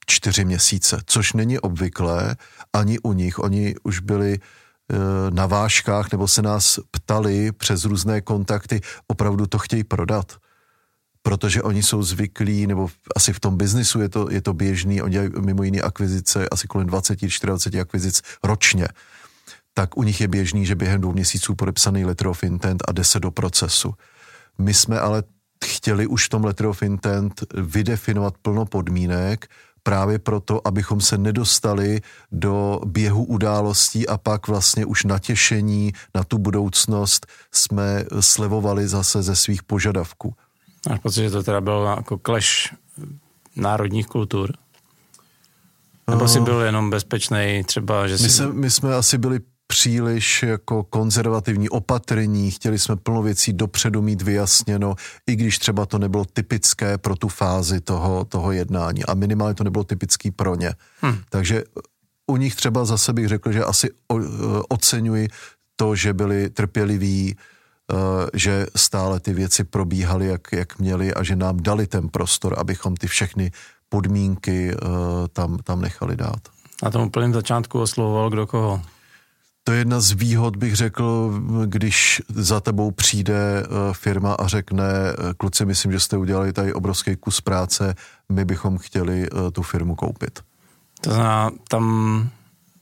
čtyři 0.07 0.45
měsíce, 0.45 1.01
což 1.07 1.33
není 1.33 1.59
obvyklé 1.59 2.37
ani 2.73 2.99
u 2.99 3.13
nich. 3.13 3.39
Oni 3.39 3.75
už 3.83 4.01
byli 4.01 4.39
eh, 4.39 4.97
na 5.31 5.47
váškách 5.47 6.13
nebo 6.13 6.29
se 6.29 6.43
nás 6.43 6.81
ptali 6.91 7.53
přes 7.53 7.85
různé 7.85 8.21
kontakty, 8.21 8.81
opravdu 9.07 9.47
to 9.47 9.59
chtějí 9.59 9.85
prodat 9.85 10.33
protože 11.25 11.63
oni 11.63 11.83
jsou 11.83 12.03
zvyklí, 12.03 12.67
nebo 12.67 12.89
asi 13.17 13.33
v 13.33 13.41
tom 13.41 13.57
biznisu 13.57 14.01
je 14.01 14.09
to, 14.09 14.31
je 14.31 14.43
to 14.43 14.53
běžný, 14.53 15.03
oni 15.03 15.13
dělají 15.13 15.31
mimo 15.41 15.63
jiné 15.63 15.81
akvizice, 15.81 16.49
asi 16.49 16.67
kolem 16.67 16.87
20-40 16.87 17.81
akvizic 17.81 18.23
ročně, 18.43 18.89
tak 19.75 19.97
u 19.97 20.03
nich 20.03 20.21
je 20.21 20.29
běžný, 20.29 20.67
že 20.67 20.75
během 20.75 21.01
dvou 21.01 21.13
měsíců 21.13 21.55
podepsaný 21.55 22.05
letter 22.05 22.27
of 22.27 22.45
intent 22.45 22.83
a 22.89 22.93
jde 22.93 23.05
se 23.05 23.21
do 23.21 23.31
procesu. 23.31 23.95
My 24.59 24.75
jsme 24.75 25.01
ale 25.01 25.23
chtěli 25.65 26.07
už 26.07 26.27
v 26.27 26.29
tom 26.29 26.45
letter 26.45 26.67
of 26.67 26.83
intent 26.83 27.45
vydefinovat 27.55 28.35
plno 28.43 28.67
podmínek, 28.67 29.49
právě 29.83 30.19
proto, 30.19 30.67
abychom 30.67 31.01
se 31.01 31.19
nedostali 31.19 32.01
do 32.33 32.81
běhu 32.87 33.25
událostí 33.25 34.09
a 34.09 34.19
pak 34.19 34.49
vlastně 34.49 34.87
už 34.87 35.05
natěšení 35.05 35.93
na 36.15 36.25
tu 36.25 36.39
budoucnost 36.39 37.27
jsme 37.53 38.05
slevovali 38.21 38.89
zase 38.89 39.23
ze 39.23 39.37
svých 39.37 39.63
požadavků. 39.63 40.35
Máš 40.89 41.01
pocit, 41.01 41.23
že 41.23 41.31
to 41.31 41.43
teda 41.43 41.61
bylo 41.61 41.85
jako 41.85 42.21
clash 42.27 42.75
národních 43.57 44.07
kultur? 44.07 44.53
Nebo 46.11 46.29
jsi 46.29 46.41
byl 46.41 46.61
jenom 46.61 46.91
bezpečný 46.91 47.63
třeba, 47.67 48.09
že 48.09 48.15
my, 48.23 48.29
se, 48.29 48.53
my 48.53 48.71
jsme 48.71 48.95
asi 48.95 49.19
byli 49.19 49.41
příliš 49.67 50.43
jako 50.43 50.83
konzervativní, 50.83 51.69
opatrní, 51.69 52.51
chtěli 52.51 52.79
jsme 52.79 52.97
plno 52.97 53.23
věcí 53.23 53.53
dopředu 53.53 54.03
mít 54.03 54.23
vyjasněno, 54.23 54.95
i 55.27 55.37
když 55.37 55.59
třeba 55.59 55.87
to 55.87 55.99
nebylo 55.99 56.25
typické 56.25 56.99
pro 56.99 57.17
tu 57.17 57.29
fázi 57.29 57.81
toho, 57.81 58.25
toho 58.25 58.53
jednání 58.53 59.05
a 59.05 59.15
minimálně 59.15 59.55
to 59.55 59.65
nebylo 59.65 59.85
typický 59.85 60.31
pro 60.31 60.55
ně. 60.55 60.73
Hmm. 61.01 61.19
Takže 61.29 61.65
u 62.27 62.37
nich 62.37 62.57
třeba 62.57 62.85
zase 62.85 63.13
bych 63.13 63.29
řekl, 63.29 63.53
že 63.53 63.65
asi 63.65 63.91
oceňuji 64.69 65.29
to, 65.77 65.97
že 65.97 66.13
byli 66.13 66.51
trpěliví, 66.51 67.37
že 68.35 68.67
stále 68.77 69.21
ty 69.21 69.33
věci 69.33 69.65
probíhaly, 69.65 70.27
jak, 70.27 70.53
jak 70.53 70.79
měly 70.79 71.15
a 71.15 71.23
že 71.23 71.37
nám 71.37 71.57
dali 71.63 71.87
ten 71.87 72.09
prostor, 72.09 72.55
abychom 72.59 72.97
ty 72.97 73.07
všechny 73.07 73.51
podmínky 73.89 74.71
eh, 74.73 74.79
tam, 75.33 75.59
tam 75.59 75.81
nechali 75.81 76.17
dát. 76.17 76.41
Na 76.83 76.91
tom 76.91 77.03
úplném 77.03 77.33
začátku 77.33 77.81
oslovoval 77.81 78.31
kdo 78.31 78.47
koho? 78.47 78.83
To 79.65 79.73
je 79.73 79.79
jedna 79.79 80.01
z 80.01 80.13
výhod, 80.13 80.57
bych 80.57 80.77
řekl, 80.77 81.41
když 81.67 82.23
za 82.29 82.61
tebou 82.61 82.91
přijde 82.91 83.63
eh, 83.63 83.67
firma 83.93 84.35
a 84.35 84.47
řekne, 84.47 84.85
kluci, 85.37 85.65
myslím, 85.65 85.93
že 85.93 86.01
jste 86.01 86.17
udělali 86.17 86.53
tady 86.53 86.73
obrovský 86.73 87.17
kus 87.17 87.41
práce, 87.41 87.95
my 88.29 88.45
bychom 88.45 88.79
chtěli 88.79 89.29
tu 89.53 89.63
firmu 89.63 89.95
koupit. 89.95 90.41
To 91.01 91.11
znamená, 91.11 91.51
tam 91.69 92.29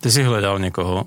ty 0.00 0.10
jsi 0.10 0.22
hledal 0.22 0.58
někoho, 0.58 1.06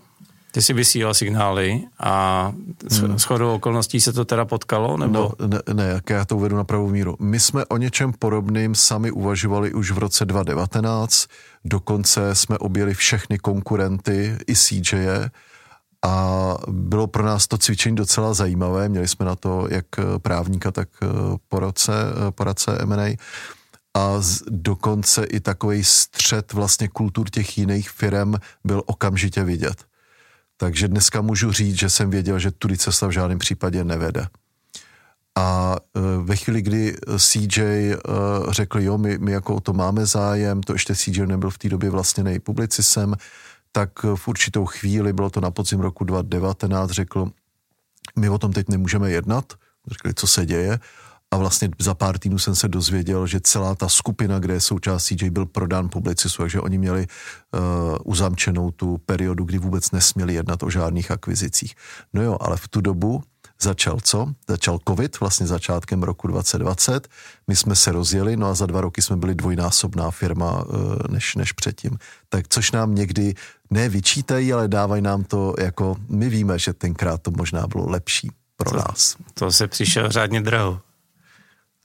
ty 0.56 0.62
si 0.62 0.74
vysílal 0.74 1.14
signály 1.14 1.84
a 2.00 2.54
hmm. 2.92 3.20
chodou 3.20 3.56
okolností 3.56 4.02
se 4.02 4.14
to 4.14 4.26
teda 4.26 4.46
potkalo? 4.46 4.98
Nebo? 4.98 5.14
No, 5.14 5.48
ne, 5.48 5.60
ne, 5.74 5.84
jak 5.84 6.10
já 6.10 6.26
to 6.26 6.38
uvedu 6.38 6.56
na 6.56 6.64
pravou 6.64 6.90
míru. 6.90 7.16
My 7.20 7.40
jsme 7.40 7.66
o 7.66 7.78
něčem 7.78 8.14
podobným 8.20 8.76
sami 8.76 9.12
uvažovali 9.12 9.74
už 9.74 9.92
v 9.92 9.98
roce 9.98 10.26
2019, 10.26 11.28
dokonce 11.66 12.36
jsme 12.36 12.58
objeli 12.58 12.94
všechny 12.94 13.38
konkurenty 13.38 14.38
i 14.48 14.56
CJ 14.56 15.08
a 16.06 16.56
bylo 16.68 17.08
pro 17.08 17.26
nás 17.26 17.48
to 17.48 17.58
cvičení 17.58 17.96
docela 17.96 18.34
zajímavé. 18.34 18.90
Měli 18.90 19.08
jsme 19.08 19.26
na 19.26 19.36
to 19.36 19.68
jak 19.72 19.86
právníka, 20.18 20.72
tak 20.72 20.90
poradce, 21.50 21.92
poradce 22.30 22.78
M&A 22.80 23.18
a 23.94 24.22
z, 24.22 24.42
dokonce 24.50 25.24
i 25.24 25.40
takový 25.40 25.84
střed 25.84 26.54
vlastně 26.54 26.88
kultur 26.88 27.30
těch 27.30 27.58
jiných 27.58 27.90
firm 27.90 28.34
byl 28.64 28.84
okamžitě 28.86 29.44
vidět. 29.44 29.86
Takže 30.58 30.88
dneska 30.88 31.22
můžu 31.22 31.52
říct, 31.52 31.80
že 31.80 31.90
jsem 31.90 32.10
věděl, 32.10 32.40
že 32.40 32.52
tudy 32.52 32.78
cesta 32.78 33.08
v 33.08 33.12
žádném 33.12 33.40
případě 33.40 33.84
nevede. 33.84 34.28
A 35.38 35.76
e, 35.76 36.00
ve 36.24 36.36
chvíli, 36.36 36.62
kdy 36.62 36.96
CJ 37.18 37.62
e, 37.62 37.98
řekl, 38.50 38.80
jo, 38.80 38.98
my, 38.98 39.18
my 39.18 39.32
jako 39.32 39.56
o 39.56 39.60
to 39.60 39.74
máme 39.74 40.06
zájem, 40.06 40.64
to 40.64 40.74
ještě 40.74 40.96
CJ 40.96 41.26
nebyl 41.26 41.50
v 41.50 41.58
té 41.58 41.70
době 41.70 41.90
vlastně 41.90 42.24
nejpublicisem, 42.24 43.16
tak 43.72 44.04
v 44.16 44.28
určitou 44.28 44.66
chvíli, 44.66 45.14
bylo 45.14 45.30
to 45.30 45.42
na 45.42 45.52
podzim 45.52 45.80
roku 45.80 46.04
2019, 46.04 46.92
řekl, 46.92 47.32
my 48.16 48.30
o 48.30 48.38
tom 48.38 48.54
teď 48.54 48.70
nemůžeme 48.70 49.12
jednat, 49.12 49.54
řekli, 49.88 50.14
co 50.14 50.28
se 50.28 50.46
děje, 50.46 50.80
a 51.36 51.38
vlastně 51.38 51.70
za 51.80 51.94
pár 51.94 52.18
týdnů 52.18 52.40
jsem 52.40 52.56
se 52.56 52.68
dozvěděl, 52.68 53.28
že 53.28 53.40
celá 53.40 53.76
ta 53.76 53.90
skupina, 53.90 54.40
kde 54.40 54.54
je 54.54 54.62
součást 54.62 55.04
CJ, 55.04 55.30
byl 55.30 55.46
prodán 55.46 55.90
publicistu, 55.90 56.44
takže 56.44 56.62
oni 56.62 56.78
měli 56.78 57.08
uh, 57.08 57.62
uzamčenou 58.04 58.72
tu 58.72 58.98
periodu, 59.06 59.44
kdy 59.44 59.58
vůbec 59.58 59.92
nesměli 59.92 60.34
jednat 60.34 60.64
o 60.64 60.70
žádných 60.70 61.12
akvizicích. 61.12 61.76
No 62.14 62.24
jo, 62.24 62.38
ale 62.42 62.58
v 62.58 62.68
tu 62.68 62.82
dobu 62.82 63.24
začal 63.62 64.00
co? 64.04 64.28
Začal 64.48 64.80
covid, 64.88 65.20
vlastně 65.20 65.48
začátkem 65.48 66.04
roku 66.04 66.28
2020. 66.28 67.08
My 67.48 67.56
jsme 67.56 67.76
se 67.76 67.92
rozjeli, 67.92 68.38
no 68.38 68.48
a 68.48 68.54
za 68.54 68.66
dva 68.66 68.82
roky 68.82 69.02
jsme 69.02 69.16
byli 69.16 69.36
dvojnásobná 69.36 70.12
firma 70.12 70.64
uh, 70.64 70.96
než, 71.10 71.36
než 71.36 71.52
předtím. 71.52 71.98
Tak 72.30 72.46
což 72.50 72.72
nám 72.72 72.96
někdy 72.96 73.34
ne 73.70 73.90
vyčítají, 73.90 74.54
ale 74.54 74.68
dávají 74.68 75.02
nám 75.02 75.24
to 75.24 75.54
jako, 75.60 75.96
my 76.10 76.30
víme, 76.30 76.60
že 76.60 76.74
tenkrát 76.74 77.22
to 77.22 77.32
možná 77.32 77.68
bylo 77.68 77.90
lepší 77.90 78.32
pro 78.58 78.72
to, 78.72 78.78
nás. 78.78 79.16
To 79.34 79.52
se 79.52 79.68
přišel 79.68 80.12
řádně 80.12 80.42
draho. 80.42 80.85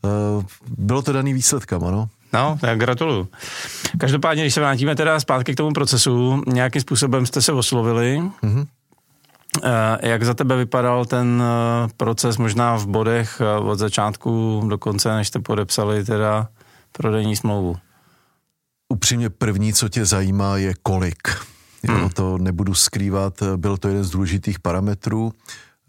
Eh, 0.05 0.45
bylo 0.79 1.03
to 1.03 1.13
daný 1.13 1.33
výsledkem, 1.33 1.85
ano. 1.85 2.09
No, 2.33 2.59
tak 2.61 2.79
gratuluju. 2.79 3.29
Každopádně, 3.99 4.43
když 4.43 4.55
se 4.55 4.61
vrátíme 4.61 4.97
teda 4.97 5.21
zpátky 5.21 5.53
k 5.53 5.57
tomu 5.57 5.73
procesu, 5.73 6.43
nějakým 6.47 6.83
způsobem 6.83 7.27
jste 7.27 7.43
se 7.43 7.53
oslovili. 7.53 8.23
Mm-hmm. 8.43 8.67
Jak 10.03 10.25
za 10.25 10.35
tebe 10.35 10.57
vypadal 10.57 11.05
ten 11.05 11.43
eh, 11.43 11.89
proces 11.97 12.37
možná 12.37 12.77
v 12.77 12.87
bodech 12.87 13.43
od 13.63 13.79
začátku 13.79 14.63
do 14.69 14.79
konce, 14.79 15.15
než 15.15 15.29
jste 15.29 15.39
podepsali 15.39 16.05
teda 16.05 16.49
prodejní 16.93 17.37
smlouvu? 17.37 17.77
Upřímně 18.89 19.31
první, 19.31 19.73
co 19.73 19.89
tě 19.89 20.05
zajímá, 20.05 20.57
je 20.57 20.75
kolik. 20.83 21.29
Hmm. 21.89 21.99
Jo, 21.99 22.11
to 22.15 22.39
nebudu 22.39 22.75
skrývat, 22.75 23.43
byl 23.57 23.77
to 23.77 23.89
jeden 23.89 24.05
z 24.05 24.11
důležitých 24.11 24.59
parametrů. 24.59 25.33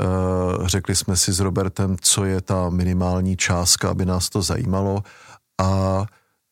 Eh, 0.02 0.68
řekli 0.68 0.96
jsme 0.96 1.18
si 1.18 1.34
s 1.34 1.40
Robertem, 1.40 1.96
co 2.02 2.26
je 2.26 2.42
ta 2.42 2.70
minimální 2.70 3.38
částka, 3.38 3.90
aby 3.90 4.06
nás 4.06 4.30
to 4.30 4.42
zajímalo. 4.42 5.04
A 5.62 6.04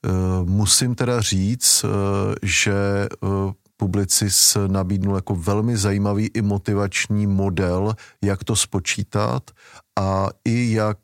eh, 0.05 0.09
musím 0.43 0.95
teda 0.95 1.21
říct, 1.21 1.85
eh, 1.85 2.35
že 2.43 3.07
Publicis 3.77 4.57
nabídnul 4.67 5.15
jako 5.15 5.35
velmi 5.35 5.77
zajímavý 5.77 6.27
i 6.33 6.41
motivační 6.41 7.27
model, 7.27 7.95
jak 8.23 8.43
to 8.43 8.55
spočítat 8.55 9.51
a 9.99 10.27
i 10.45 10.71
jak 10.73 10.97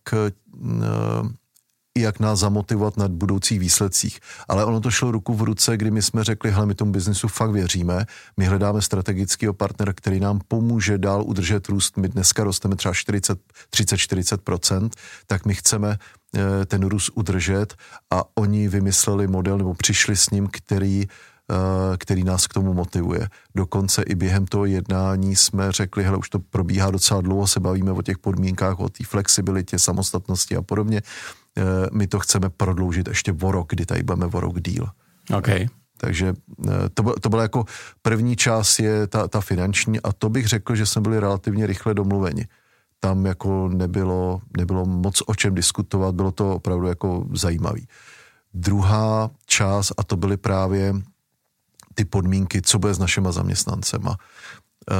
jak 1.97 2.19
nás 2.19 2.39
zamotivovat 2.39 2.97
na 2.97 3.07
budoucích 3.07 3.59
výsledcích. 3.59 4.19
Ale 4.47 4.65
ono 4.65 4.81
to 4.81 4.91
šlo 4.91 5.11
ruku 5.11 5.33
v 5.33 5.41
ruce, 5.41 5.77
kdy 5.77 5.91
my 5.91 6.01
jsme 6.01 6.23
řekli, 6.23 6.51
hele, 6.51 6.65
my 6.65 6.75
tomu 6.75 6.91
biznisu 6.91 7.27
fakt 7.27 7.51
věříme, 7.51 8.05
my 8.37 8.45
hledáme 8.45 8.81
strategického 8.81 9.53
partnera, 9.53 9.93
který 9.93 10.19
nám 10.19 10.39
pomůže 10.47 10.97
dál 10.97 11.23
udržet 11.23 11.67
růst. 11.67 11.97
My 11.97 12.09
dneska 12.09 12.43
rosteme 12.43 12.75
třeba 12.75 12.93
40, 12.93 13.39
30-40%, 13.73 14.89
tak 15.27 15.45
my 15.45 15.55
chceme 15.55 15.97
eh, 16.35 16.65
ten 16.65 16.85
růst 16.85 17.11
udržet 17.15 17.73
a 18.11 18.23
oni 18.35 18.67
vymysleli 18.67 19.27
model 19.27 19.57
nebo 19.57 19.73
přišli 19.73 20.15
s 20.15 20.29
ním, 20.29 20.47
který 20.51 21.07
Eh, 21.51 21.97
který 21.97 22.23
nás 22.23 22.47
k 22.47 22.53
tomu 22.53 22.73
motivuje. 22.73 23.29
Dokonce 23.55 24.03
i 24.03 24.15
během 24.15 24.45
toho 24.45 24.65
jednání 24.65 25.35
jsme 25.35 25.71
řekli, 25.71 26.03
hele, 26.03 26.17
už 26.17 26.29
to 26.29 26.39
probíhá 26.39 26.91
docela 26.91 27.21
dlouho, 27.21 27.47
se 27.47 27.59
bavíme 27.59 27.91
o 27.91 28.01
těch 28.01 28.17
podmínkách, 28.17 28.79
o 28.79 28.89
té 28.89 29.03
flexibilitě, 29.03 29.79
samostatnosti 29.79 30.55
a 30.55 30.61
podobně. 30.61 31.01
Eh, 31.57 31.87
my 31.91 32.07
to 32.07 32.19
chceme 32.19 32.49
prodloužit 32.49 33.07
ještě 33.07 33.33
o 33.41 33.51
rok, 33.51 33.67
kdy 33.69 33.85
tady 33.85 34.03
budeme 34.03 34.25
o 34.25 34.39
rok 34.39 34.61
díl. 34.61 34.87
Okay. 35.37 35.67
Takže 35.97 36.33
eh, 36.67 36.71
to, 36.93 37.13
to 37.21 37.29
byla 37.29 37.41
jako 37.41 37.65
první 38.01 38.35
část 38.35 38.79
je 38.79 39.07
ta, 39.07 39.27
ta 39.27 39.41
finanční 39.41 40.01
a 40.01 40.11
to 40.11 40.29
bych 40.29 40.47
řekl, 40.47 40.75
že 40.75 40.85
jsme 40.85 41.01
byli 41.01 41.19
relativně 41.19 41.67
rychle 41.67 41.93
domluveni. 41.93 42.47
Tam 42.99 43.25
jako 43.25 43.69
nebylo, 43.69 44.41
nebylo 44.57 44.85
moc 44.85 45.23
o 45.25 45.35
čem 45.35 45.55
diskutovat, 45.55 46.15
bylo 46.15 46.31
to 46.31 46.55
opravdu 46.55 46.87
jako 46.87 47.27
zajímavý. 47.33 47.87
Druhá 48.53 49.31
část, 49.45 49.91
a 49.97 50.03
to 50.03 50.17
byly 50.17 50.37
právě 50.37 50.93
ty 51.93 52.05
podmínky, 52.05 52.61
co 52.61 52.79
bude 52.79 52.93
s 52.93 52.99
našima 52.99 53.31
zaměstnancema, 53.31 54.17
eh, 54.91 54.95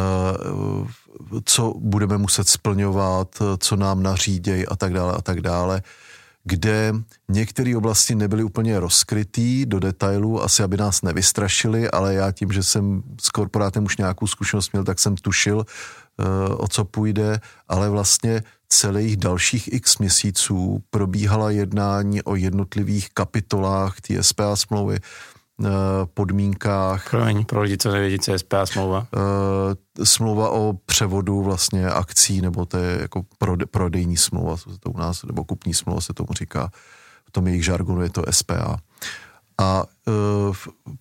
co 1.44 1.74
budeme 1.80 2.18
muset 2.18 2.48
splňovat, 2.48 3.42
co 3.58 3.76
nám 3.76 4.04
nařídějí 4.04 4.68
a 4.68 4.76
tak 4.76 4.94
dále 4.94 5.14
a 5.14 5.22
tak 5.22 5.42
dále, 5.42 5.82
kde 6.46 6.94
některé 7.30 7.78
oblasti 7.78 8.16
nebyly 8.16 8.44
úplně 8.44 8.80
rozkrytý 8.80 9.66
do 9.66 9.80
detailů, 9.80 10.44
asi 10.44 10.64
aby 10.64 10.78
nás 10.78 11.02
nevystrašili, 11.02 11.90
ale 11.90 12.14
já 12.14 12.32
tím, 12.32 12.52
že 12.52 12.64
jsem 12.64 13.04
s 13.22 13.30
korporátem 13.30 13.84
už 13.84 13.98
nějakou 13.98 14.28
zkušenost 14.28 14.72
měl, 14.74 14.84
tak 14.84 15.00
jsem 15.00 15.16
tušil, 15.16 15.66
eh, 15.66 16.54
o 16.54 16.68
co 16.68 16.86
půjde, 16.86 17.40
ale 17.68 17.90
vlastně 17.90 18.44
celých 18.70 19.18
dalších 19.18 19.74
x 19.74 19.98
měsíců 19.98 20.84
probíhala 20.90 21.52
jednání 21.52 22.24
o 22.24 22.36
jednotlivých 22.36 23.10
kapitolách 23.14 24.02
té 24.02 24.24
SPA 24.24 24.56
smlouvy, 24.56 24.98
podmínkách. 26.14 27.10
Promiň, 27.10 27.46
pro 27.46 27.62
lidi, 27.62 27.78
co 27.78 27.92
nevědí, 27.92 28.20
co 28.20 28.32
je 28.32 28.40
SPA 28.40 28.66
smlouva. 28.66 29.08
Uh, 29.16 30.06
smlouva 30.06 30.50
o 30.50 30.74
převodu 30.86 31.44
vlastně 31.44 31.88
akcí, 31.88 32.42
nebo 32.42 32.66
to 32.66 32.78
je 32.78 33.02
jako 33.02 33.26
prode, 33.38 33.66
prodejní 33.66 34.18
smlouva, 34.18 34.58
co 34.58 34.72
se 34.72 34.80
to 34.80 34.90
u 34.90 34.98
nás, 34.98 35.24
nebo 35.24 35.44
kupní 35.44 35.74
smlouva 35.74 36.02
se 36.02 36.14
tomu 36.14 36.34
říká. 36.34 36.70
V 37.28 37.32
tom 37.32 37.48
jejich 37.48 37.66
žargonu 37.66 38.02
je 38.02 38.10
to 38.10 38.24
SPA. 38.30 38.78
A 39.58 39.84
uh, 40.08 40.56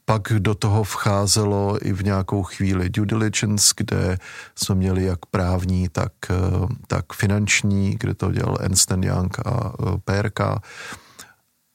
pak 0.05 0.23
do 0.39 0.55
toho 0.55 0.85
vcházelo 0.85 1.79
i 1.87 1.93
v 1.93 2.05
nějakou 2.05 2.43
chvíli 2.43 2.89
due 2.89 3.07
diligence, 3.07 3.75
kde 3.77 4.19
jsme 4.55 4.75
měli 4.75 5.05
jak 5.05 5.27
právní, 5.27 5.89
tak, 5.89 6.13
uh, 6.31 6.69
tak 6.87 7.13
finanční, 7.13 7.97
kde 8.01 8.15
to 8.15 8.33
dělal 8.33 8.59
Ernst 8.61 8.91
Young 8.91 9.39
a 9.47 9.79
uh, 9.79 9.97
PRK 10.05 10.41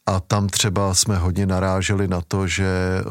a 0.09 0.19
tam 0.19 0.47
třeba 0.47 0.93
jsme 0.93 1.17
hodně 1.17 1.45
naráželi 1.45 2.07
na 2.07 2.21
to, 2.27 2.47
že 2.47 2.67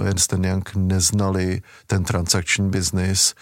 Ernst 0.07 0.33
Young 0.33 0.71
neznali 0.75 1.63
ten 1.87 2.05
transakční 2.05 2.71
biznis 2.71 3.35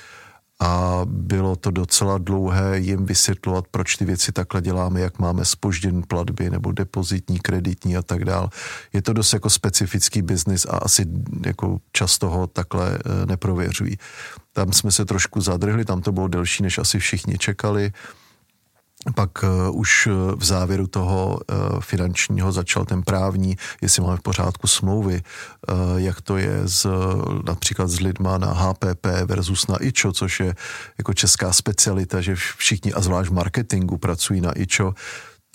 a 0.60 1.00
bylo 1.04 1.56
to 1.56 1.70
docela 1.70 2.18
dlouhé 2.18 2.78
jim 2.78 3.06
vysvětlovat, 3.06 3.64
proč 3.70 3.96
ty 3.96 4.04
věci 4.04 4.32
takhle 4.32 4.62
děláme, 4.62 5.00
jak 5.00 5.18
máme 5.18 5.44
spoždění 5.44 6.02
platby 6.02 6.50
nebo 6.50 6.72
depozitní, 6.72 7.38
kreditní 7.38 7.96
a 7.96 8.02
tak 8.02 8.24
dál. 8.24 8.50
Je 8.92 9.02
to 9.02 9.12
dost 9.12 9.32
jako 9.32 9.50
specifický 9.50 10.22
biznis 10.22 10.66
a 10.70 10.76
asi 10.76 11.06
jako 11.46 11.78
často 11.92 12.28
ho 12.28 12.46
takhle 12.46 12.98
eh, 12.98 13.26
neprověřují. 13.26 13.96
Tam 14.52 14.72
jsme 14.72 14.92
se 14.92 15.04
trošku 15.04 15.40
zadrhli, 15.40 15.84
tam 15.84 16.02
to 16.02 16.12
bylo 16.12 16.28
delší, 16.28 16.62
než 16.62 16.78
asi 16.78 16.98
všichni 16.98 17.38
čekali 17.38 17.92
pak 19.14 19.30
uh, 19.42 19.78
už 19.80 20.06
uh, 20.06 20.12
v 20.36 20.44
závěru 20.44 20.86
toho 20.86 21.38
uh, 21.38 21.80
finančního 21.80 22.52
začal 22.52 22.84
ten 22.84 23.02
právní, 23.02 23.56
jestli 23.82 24.02
máme 24.02 24.16
v 24.16 24.22
pořádku 24.22 24.66
smlouvy, 24.66 25.22
uh, 25.22 25.96
jak 25.96 26.20
to 26.20 26.36
je 26.36 26.60
z, 26.64 26.86
například 27.46 27.88
s 27.88 28.00
lidma 28.00 28.38
na 28.38 28.52
HPP 28.52 29.06
versus 29.24 29.66
na 29.66 29.76
IČO, 29.80 30.12
což 30.12 30.40
je 30.40 30.54
jako 30.98 31.14
česká 31.14 31.52
specialita, 31.52 32.20
že 32.20 32.34
všichni 32.36 32.92
a 32.92 33.00
zvlášť 33.00 33.30
marketingu 33.30 33.98
pracují 33.98 34.40
na 34.40 34.58
IČO, 34.58 34.94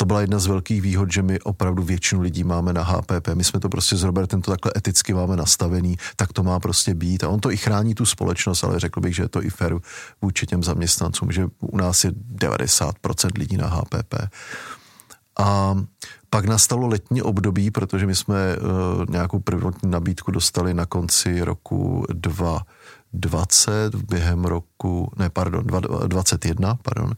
to 0.02 0.06
byla 0.06 0.22
jedna 0.22 0.40
z 0.40 0.48
velkých 0.48 0.82
výhod, 0.82 1.12
že 1.12 1.22
my 1.22 1.40
opravdu 1.40 1.84
většinu 1.84 2.22
lidí 2.22 2.44
máme 2.44 2.74
na 2.74 2.84
HPP. 2.84 3.28
My 3.34 3.44
jsme 3.44 3.60
to 3.60 3.70
prostě 3.70 3.96
s 3.96 4.04
Robertem 4.04 4.42
to 4.42 4.52
takhle 4.52 4.72
eticky 4.78 5.14
máme 5.14 5.38
nastavený, 5.38 5.98
tak 6.16 6.34
to 6.34 6.44
má 6.44 6.60
prostě 6.60 6.94
být. 6.94 7.24
A 7.24 7.30
on 7.30 7.40
to 7.40 7.52
i 7.52 7.58
chrání 7.58 7.96
tu 7.96 8.06
společnost, 8.06 8.64
ale 8.64 8.80
řekl 8.80 9.02
bych, 9.02 9.16
že 9.16 9.24
je 9.24 9.30
to 9.30 9.44
i 9.44 9.50
fair 9.50 9.76
vůči 10.22 10.46
těm 10.46 10.64
zaměstnancům, 10.64 11.32
že 11.32 11.48
u 11.60 11.78
nás 11.78 12.04
je 12.04 12.12
90% 12.12 13.30
lidí 13.38 13.58
na 13.58 13.68
HPP. 13.68 14.16
A 15.42 15.76
pak 16.30 16.46
nastalo 16.46 16.88
letní 16.88 17.22
období, 17.22 17.72
protože 17.72 18.06
my 18.06 18.16
jsme 18.16 18.58
uh, 18.58 19.06
nějakou 19.10 19.40
prvotní 19.40 19.92
nabídku 19.92 20.32
dostali 20.32 20.74
na 20.74 20.86
konci 20.86 21.42
roku 21.42 22.06
2 22.14 22.62
20 23.14 23.96
během 23.96 24.46
roku, 24.46 25.12
ne 25.18 25.30
pardon, 25.30 25.66
21, 26.08 26.78
pardon, 26.82 27.14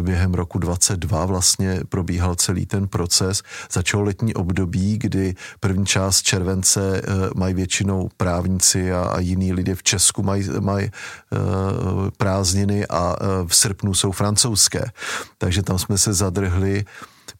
během 0.00 0.34
roku 0.34 0.58
22 0.58 1.24
vlastně 1.24 1.80
probíhal 1.88 2.34
celý 2.34 2.66
ten 2.66 2.88
proces. 2.88 3.42
Začalo 3.72 4.02
letní 4.02 4.34
období, 4.34 4.98
kdy 4.98 5.34
první 5.60 5.86
část 5.86 6.22
července 6.22 7.02
uh, 7.02 7.14
mají 7.34 7.54
většinou 7.54 8.10
právníci 8.16 8.92
a, 8.92 9.02
a 9.02 9.20
jiní 9.20 9.52
lidé 9.52 9.74
v 9.74 9.82
Česku 9.82 10.22
mají, 10.22 10.48
mají 10.60 10.90
uh, 10.90 12.10
prázdniny 12.16 12.86
a 12.86 13.16
uh, 13.20 13.48
v 13.48 13.56
srpnu 13.56 13.94
jsou 13.94 14.12
francouzské. 14.12 14.84
Takže 15.38 15.62
tam 15.62 15.78
jsme 15.78 15.98
se 15.98 16.12
zadrhli 16.12 16.84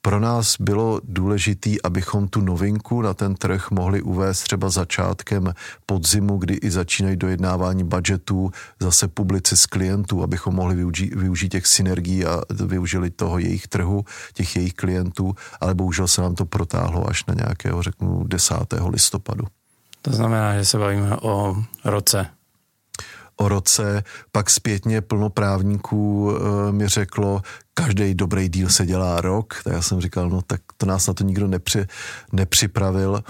pro 0.02 0.20
nás 0.20 0.56
bylo 0.60 1.00
důležité, 1.04 1.70
abychom 1.84 2.28
tu 2.28 2.40
novinku 2.40 3.02
na 3.02 3.14
ten 3.14 3.34
trh 3.34 3.70
mohli 3.70 4.02
uvést 4.02 4.42
třeba 4.42 4.70
začátkem 4.70 5.54
podzimu, 5.86 6.38
kdy 6.38 6.54
i 6.54 6.70
začínají 6.70 7.16
dojednávání 7.16 7.84
budgetů, 7.84 8.50
zase 8.80 9.08
publici 9.08 9.56
z 9.56 9.66
klientů, 9.66 10.22
abychom 10.22 10.54
mohli 10.54 10.74
využít, 10.74 11.14
využít 11.14 11.48
těch 11.48 11.66
synergií 11.66 12.24
a 12.24 12.40
využili 12.50 13.10
toho 13.10 13.38
jejich 13.38 13.68
trhu, 13.68 14.04
těch 14.34 14.56
jejich 14.56 14.74
klientů, 14.74 15.34
ale 15.60 15.74
bohužel 15.74 16.08
se 16.08 16.22
nám 16.22 16.34
to 16.34 16.46
protáhlo 16.46 17.08
až 17.08 17.26
na 17.26 17.34
nějakého, 17.34 17.82
řeknu, 17.82 18.24
10. 18.24 18.54
listopadu. 18.88 19.44
To 20.02 20.12
znamená, 20.12 20.56
že 20.56 20.64
se 20.64 20.78
bavíme 20.78 21.16
o 21.16 21.56
roce 21.84 22.26
o 23.40 23.48
roce, 23.48 24.04
pak 24.32 24.50
zpětně 24.50 25.00
plno 25.00 25.30
právníků 25.30 26.30
e, 26.30 26.72
mi 26.72 26.88
řeklo, 26.88 27.42
každý 27.80 28.14
dobrý 28.14 28.48
díl 28.48 28.68
se 28.68 28.86
dělá 28.86 29.20
rok, 29.20 29.60
tak 29.64 29.72
já 29.72 29.82
jsem 29.82 30.00
říkal, 30.00 30.28
no 30.28 30.42
tak 30.42 30.60
to 30.76 30.86
nás 30.86 31.06
na 31.06 31.14
to 31.14 31.24
nikdo 31.24 31.46
nepři, 31.46 31.86
nepřipravil 32.32 33.24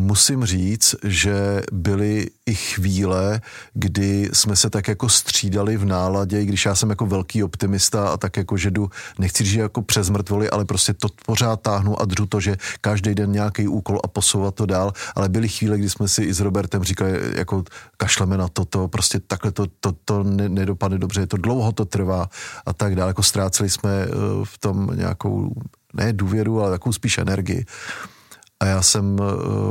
musím 0.00 0.44
říct, 0.44 0.94
že 1.04 1.62
byly 1.72 2.26
i 2.46 2.54
chvíle, 2.54 3.40
kdy 3.74 4.30
jsme 4.32 4.56
se 4.56 4.70
tak 4.70 4.88
jako 4.88 5.08
střídali 5.08 5.76
v 5.76 5.84
náladě, 5.84 6.42
i 6.42 6.46
když 6.46 6.66
já 6.66 6.74
jsem 6.74 6.90
jako 6.90 7.06
velký 7.06 7.42
optimista 7.42 8.08
a 8.08 8.16
tak 8.16 8.36
jako, 8.36 8.56
že 8.56 8.70
jdu, 8.70 8.90
nechci 9.18 9.44
říct 9.44 9.58
jako 9.58 9.82
přes 9.82 10.10
mrtvoli, 10.10 10.50
ale 10.50 10.64
prostě 10.64 10.94
to 10.94 11.08
pořád 11.26 11.60
táhnu 11.60 12.00
a 12.00 12.04
dřu 12.04 12.26
to, 12.26 12.40
že 12.40 12.56
každý 12.80 13.14
den 13.14 13.32
nějaký 13.32 13.68
úkol 13.68 14.00
a 14.04 14.08
posouvat 14.08 14.54
to 14.54 14.66
dál, 14.66 14.92
ale 15.14 15.28
byly 15.28 15.48
chvíle, 15.48 15.78
kdy 15.78 15.90
jsme 15.90 16.08
si 16.08 16.22
i 16.22 16.34
s 16.34 16.40
Robertem 16.40 16.84
říkali, 16.84 17.20
jako 17.36 17.64
kašleme 17.96 18.36
na 18.36 18.48
toto, 18.48 18.88
prostě 18.88 19.20
takhle 19.20 19.52
to, 19.52 19.66
to, 19.80 19.92
to 20.04 20.22
nedopadne 20.24 20.98
dobře, 20.98 21.26
to 21.26 21.36
dlouho 21.36 21.72
to 21.72 21.84
trvá 21.84 22.28
a 22.66 22.72
tak 22.72 22.96
dále, 22.96 23.10
jako 23.10 23.22
ztráceli 23.22 23.70
jsme 23.70 23.90
eh, 23.90 24.08
v 24.44 24.58
tom 24.58 24.90
nějakou 24.94 25.54
ne 25.94 26.12
důvěru, 26.12 26.60
ale 26.60 26.70
takovou 26.70 26.92
spíš 26.92 27.18
energii. 27.18 27.64
A 28.60 28.66
já 28.66 28.82
jsem 28.82 29.16
eh, 29.20 29.24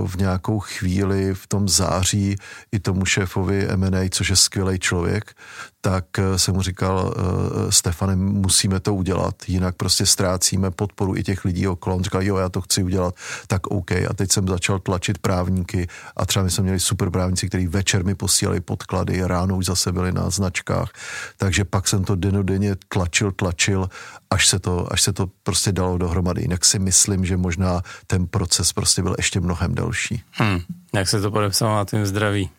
v 0.08 0.16
nějakou 0.18 0.60
chvíli 0.60 1.34
v 1.34 1.48
tom 1.48 1.70
září 1.70 2.36
i 2.72 2.80
tomu 2.80 3.06
šéfovi 3.06 3.68
M&A, 3.68 4.10
což 4.10 4.30
je 4.30 4.36
skvělý 4.36 4.80
člověk, 4.80 5.36
tak 5.82 6.06
eh, 6.20 6.40
jsem 6.40 6.56
mu 6.56 6.62
říkal, 6.62 7.14
uh, 7.18 7.70
Stefane, 7.70 8.16
musíme 8.16 8.80
to 8.80 8.96
udělat, 8.96 9.36
jinak 9.48 9.76
prostě 9.76 10.06
ztrácíme 10.06 10.72
podporu 10.72 11.16
i 11.16 11.24
těch 11.24 11.46
lidí 11.46 11.68
okolo. 11.68 11.96
On 11.96 12.04
říkal, 12.04 12.24
jo, 12.24 12.38
já 12.38 12.50
to 12.50 12.62
chci 12.62 12.84
udělat, 12.84 13.16
tak 13.48 13.68
OK. 13.68 13.92
A 13.92 14.14
teď 14.16 14.32
jsem 14.32 14.48
začal 14.48 14.80
tlačit 14.80 15.18
právníky 15.18 15.88
a 16.16 16.26
třeba 16.26 16.44
my 16.44 16.52
jsme 16.52 16.64
měli 16.64 16.80
super 16.80 17.10
právníci, 17.10 17.48
kteří 17.48 17.68
večer 17.68 18.06
mi 18.06 18.16
posílali 18.16 18.60
podklady, 18.60 19.22
ráno 19.24 19.58
už 19.58 19.66
zase 19.66 19.92
byli 19.92 20.12
na 20.12 20.30
značkách. 20.30 20.92
Takže 21.38 21.66
pak 21.66 21.88
jsem 21.88 22.04
to 22.04 22.16
denodenně 22.16 22.76
tlačil, 22.88 23.32
tlačil, 23.32 23.90
až 24.30 24.48
se 24.48 24.60
to, 24.60 24.94
až 24.94 25.02
se 25.02 25.14
to 25.14 25.28
prostě 25.44 25.72
dalo 25.72 25.98
dohromady. 25.98 26.42
Jinak 26.42 26.66
si 26.66 26.80
myslím, 26.80 27.26
že 27.26 27.38
možná 27.38 27.82
ten 28.08 28.28
proces 28.28 28.74
prostě 28.74 29.02
byl 29.02 29.16
ještě 29.18 29.40
mnohem 29.40 29.76
delší. 29.76 30.24
Hmm. 30.32 30.60
Jak 30.94 31.08
se 31.10 31.22
to 31.22 31.32
podepsalo 31.32 31.76
na 31.76 31.86
tím 31.86 32.06
zdraví? 32.06 32.50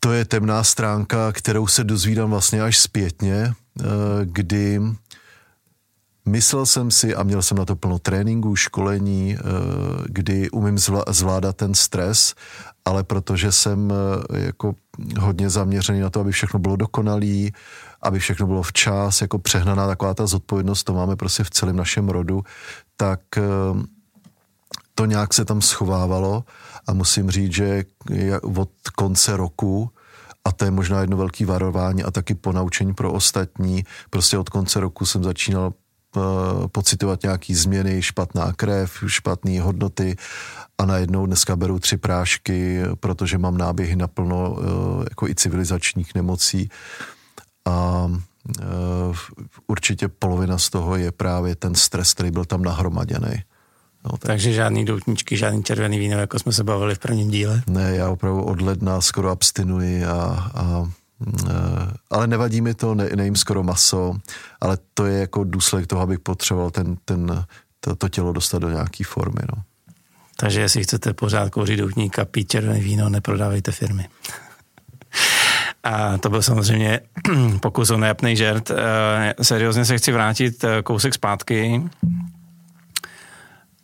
to 0.00 0.12
je 0.12 0.24
temná 0.24 0.64
stránka, 0.64 1.32
kterou 1.32 1.66
se 1.66 1.84
dozvídám 1.84 2.30
vlastně 2.30 2.62
až 2.62 2.78
zpětně, 2.78 3.54
eh, 3.80 3.84
kdy 4.24 4.80
Myslel 6.28 6.66
jsem 6.66 6.90
si 6.90 7.14
a 7.14 7.22
měl 7.22 7.42
jsem 7.42 7.56
na 7.56 7.64
to 7.64 7.76
plno 7.76 7.98
tréninků, 7.98 8.56
školení, 8.56 9.36
kdy 10.06 10.50
umím 10.50 10.78
zvládat 11.08 11.56
ten 11.56 11.74
stres, 11.74 12.34
ale 12.84 13.04
protože 13.04 13.52
jsem 13.52 13.92
jako 14.32 14.74
hodně 15.20 15.50
zaměřený 15.50 16.00
na 16.00 16.10
to, 16.10 16.20
aby 16.20 16.32
všechno 16.32 16.58
bylo 16.58 16.76
dokonalý, 16.76 17.52
aby 18.02 18.18
všechno 18.18 18.46
bylo 18.46 18.62
včas, 18.62 19.20
jako 19.20 19.38
přehnaná 19.38 19.86
taková 19.86 20.14
ta 20.14 20.26
zodpovědnost, 20.26 20.84
to 20.84 20.94
máme 20.94 21.16
prostě 21.16 21.44
v 21.44 21.50
celém 21.50 21.76
našem 21.76 22.08
rodu, 22.08 22.42
tak 22.96 23.20
to 24.94 25.06
nějak 25.06 25.34
se 25.34 25.44
tam 25.44 25.62
schovávalo 25.62 26.44
a 26.86 26.92
musím 26.92 27.30
říct, 27.30 27.52
že 27.52 27.84
od 28.42 28.70
konce 28.96 29.36
roku 29.36 29.90
a 30.44 30.52
to 30.52 30.64
je 30.64 30.70
možná 30.70 31.00
jedno 31.00 31.16
velké 31.16 31.46
varování 31.46 32.04
a 32.04 32.10
taky 32.10 32.34
ponaučení 32.34 32.94
pro 32.94 33.12
ostatní. 33.12 33.84
Prostě 34.10 34.38
od 34.38 34.48
konce 34.48 34.80
roku 34.80 35.06
jsem 35.06 35.24
začínal 35.24 35.72
pocitovat 36.72 37.22
nějaký 37.22 37.54
změny, 37.54 38.02
špatná 38.02 38.52
krev, 38.52 39.04
špatné 39.06 39.60
hodnoty 39.60 40.16
a 40.78 40.86
najednou 40.86 41.26
dneska 41.26 41.56
beru 41.56 41.78
tři 41.78 41.96
prášky, 41.96 42.82
protože 43.00 43.38
mám 43.38 43.58
náběhy 43.58 43.96
naplno 43.96 44.50
uh, 44.50 45.04
jako 45.10 45.28
i 45.28 45.34
civilizačních 45.34 46.14
nemocí 46.14 46.68
a 47.64 48.04
uh, 48.04 49.16
určitě 49.66 50.08
polovina 50.08 50.58
z 50.58 50.70
toho 50.70 50.96
je 50.96 51.12
právě 51.12 51.56
ten 51.56 51.74
stres, 51.74 52.14
který 52.14 52.30
byl 52.30 52.44
tam 52.44 52.62
nahromaděný. 52.62 53.42
No, 54.04 54.10
tak. 54.10 54.20
Takže 54.20 54.52
žádný 54.52 54.84
doutničky, 54.84 55.36
žádný 55.36 55.64
červený 55.64 55.98
víno, 55.98 56.18
jako 56.18 56.38
jsme 56.38 56.52
se 56.52 56.64
bavili 56.64 56.94
v 56.94 56.98
prvním 56.98 57.30
díle? 57.30 57.62
Ne, 57.66 57.96
já 57.96 58.08
opravdu 58.08 58.42
od 58.42 58.60
ledna 58.60 59.00
skoro 59.00 59.30
abstinuji 59.30 60.04
a, 60.04 60.50
a 60.54 60.90
ale 62.10 62.26
nevadí 62.26 62.60
mi 62.60 62.74
to, 62.74 62.94
ne, 62.94 63.08
nejím 63.16 63.36
skoro 63.36 63.62
maso, 63.62 64.16
ale 64.60 64.78
to 64.94 65.06
je 65.06 65.20
jako 65.20 65.44
důsledek 65.44 65.86
toho, 65.86 66.02
abych 66.02 66.18
potřeboval 66.18 66.70
ten, 66.70 66.96
ten, 67.04 67.44
to, 67.80 67.96
to 67.96 68.08
tělo 68.08 68.32
dostat 68.32 68.58
do 68.58 68.70
nějaké 68.70 69.04
formy. 69.04 69.40
No. 69.56 69.62
Takže 70.36 70.60
jestli 70.60 70.82
chcete 70.82 71.12
pořád 71.12 71.50
kouřit 71.50 71.78
doutník 71.78 72.18
a 72.18 72.24
pít 72.24 72.50
červené 72.50 72.80
víno, 72.80 73.08
neprodávejte 73.08 73.72
firmy. 73.72 74.08
A 75.84 76.18
to 76.18 76.30
byl 76.30 76.42
samozřejmě 76.42 77.00
pokus 77.60 77.90
o 77.90 77.96
nejapný 77.96 78.36
žert. 78.36 78.70
E, 78.70 79.34
seriózně 79.42 79.84
se 79.84 79.98
chci 79.98 80.12
vrátit 80.12 80.64
e, 80.64 80.82
kousek 80.82 81.14
zpátky 81.14 81.82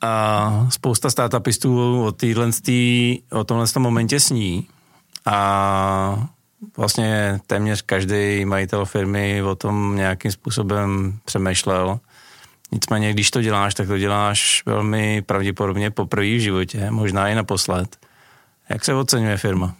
a 0.00 0.66
spousta 0.70 1.10
startupistů 1.10 2.04
o, 2.04 2.12
týdlenství, 2.12 3.22
o 3.30 3.44
tomhle 3.44 3.66
momentě 3.78 4.20
sní 4.20 4.66
a 5.26 6.28
vlastně 6.76 7.40
téměř 7.46 7.82
každý 7.82 8.44
majitel 8.44 8.84
firmy 8.84 9.42
o 9.42 9.54
tom 9.54 9.96
nějakým 9.96 10.32
způsobem 10.32 11.18
přemýšlel. 11.24 12.00
Nicméně, 12.72 13.12
když 13.12 13.30
to 13.30 13.42
děláš, 13.42 13.74
tak 13.74 13.86
to 13.88 13.98
děláš 13.98 14.62
velmi 14.66 15.22
pravděpodobně 15.22 15.90
poprvé 15.90 16.26
v 16.26 16.40
životě, 16.40 16.90
možná 16.90 17.28
i 17.28 17.34
naposled. 17.34 17.96
Jak 18.68 18.84
se 18.84 18.94
oceňuje 18.94 19.36
firma? 19.36 19.74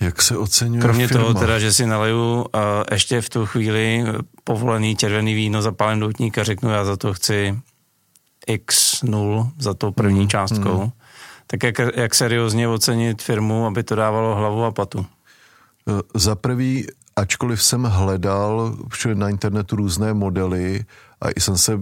Jak 0.00 0.22
se 0.22 0.36
oceňuje 0.36 0.80
Kromě 0.82 1.08
firma? 1.08 1.22
toho 1.22 1.34
teda, 1.34 1.58
že 1.58 1.72
si 1.72 1.86
naleju 1.86 2.42
uh, 2.42 2.46
ještě 2.90 3.20
v 3.20 3.28
tu 3.28 3.46
chvíli 3.46 4.04
povolený 4.44 4.96
červený 4.96 5.34
víno, 5.34 5.62
zapálím 5.62 6.00
doutník 6.00 6.38
a 6.38 6.44
řeknu, 6.44 6.70
já 6.70 6.84
za 6.84 6.96
to 6.96 7.14
chci 7.14 7.58
x 8.46 9.02
nul 9.02 9.50
za 9.58 9.74
to 9.74 9.92
první 9.92 10.18
hmm. 10.18 10.28
částkou. 10.28 10.78
Hmm. 10.78 10.90
Tak 11.46 11.62
jak, 11.62 11.78
jak 11.96 12.14
seriózně 12.14 12.68
ocenit 12.68 13.22
firmu, 13.22 13.66
aby 13.66 13.82
to 13.82 13.94
dávalo 13.94 14.34
hlavu 14.34 14.64
a 14.64 14.70
patu? 14.70 15.06
Eh, 15.88 15.92
za 16.14 16.34
prvý, 16.34 16.86
ačkoliv 17.16 17.62
jsem 17.62 17.82
hledal 17.82 18.76
všude 18.88 19.14
na 19.14 19.28
internetu 19.28 19.76
různé 19.76 20.14
modely 20.14 20.84
a 21.20 21.30
i 21.30 21.40
jsem 21.40 21.58
se 21.58 21.72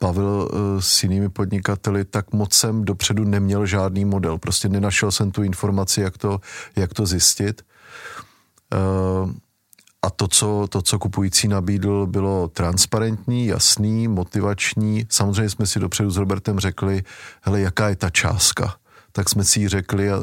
bavil 0.00 0.50
eh, 0.52 0.82
s 0.82 1.02
jinými 1.02 1.28
podnikateli, 1.28 2.04
tak 2.04 2.32
moc 2.32 2.54
jsem 2.54 2.84
dopředu 2.84 3.24
neměl 3.24 3.66
žádný 3.66 4.04
model. 4.04 4.38
Prostě 4.38 4.68
nenašel 4.68 5.10
jsem 5.10 5.30
tu 5.30 5.42
informaci, 5.42 6.00
jak 6.00 6.18
to, 6.18 6.40
jak 6.76 6.94
to 6.94 7.06
zjistit. 7.06 7.62
Uh, 8.74 9.30
a 10.02 10.10
to 10.10 10.28
co, 10.28 10.66
to, 10.68 10.82
co 10.82 10.98
kupující 10.98 11.48
nabídl, 11.48 12.06
bylo 12.06 12.48
transparentní, 12.48 13.46
jasný, 13.46 14.08
motivační. 14.08 15.06
Samozřejmě 15.08 15.50
jsme 15.50 15.66
si 15.66 15.80
dopředu 15.80 16.10
s 16.10 16.16
Robertem 16.16 16.58
řekli, 16.58 17.02
hele, 17.42 17.60
jaká 17.60 17.88
je 17.88 17.96
ta 17.96 18.10
částka. 18.10 18.74
Tak 19.12 19.28
jsme 19.28 19.44
si 19.44 19.60
ji 19.60 19.68
řekli 19.68 20.10
a 20.10 20.20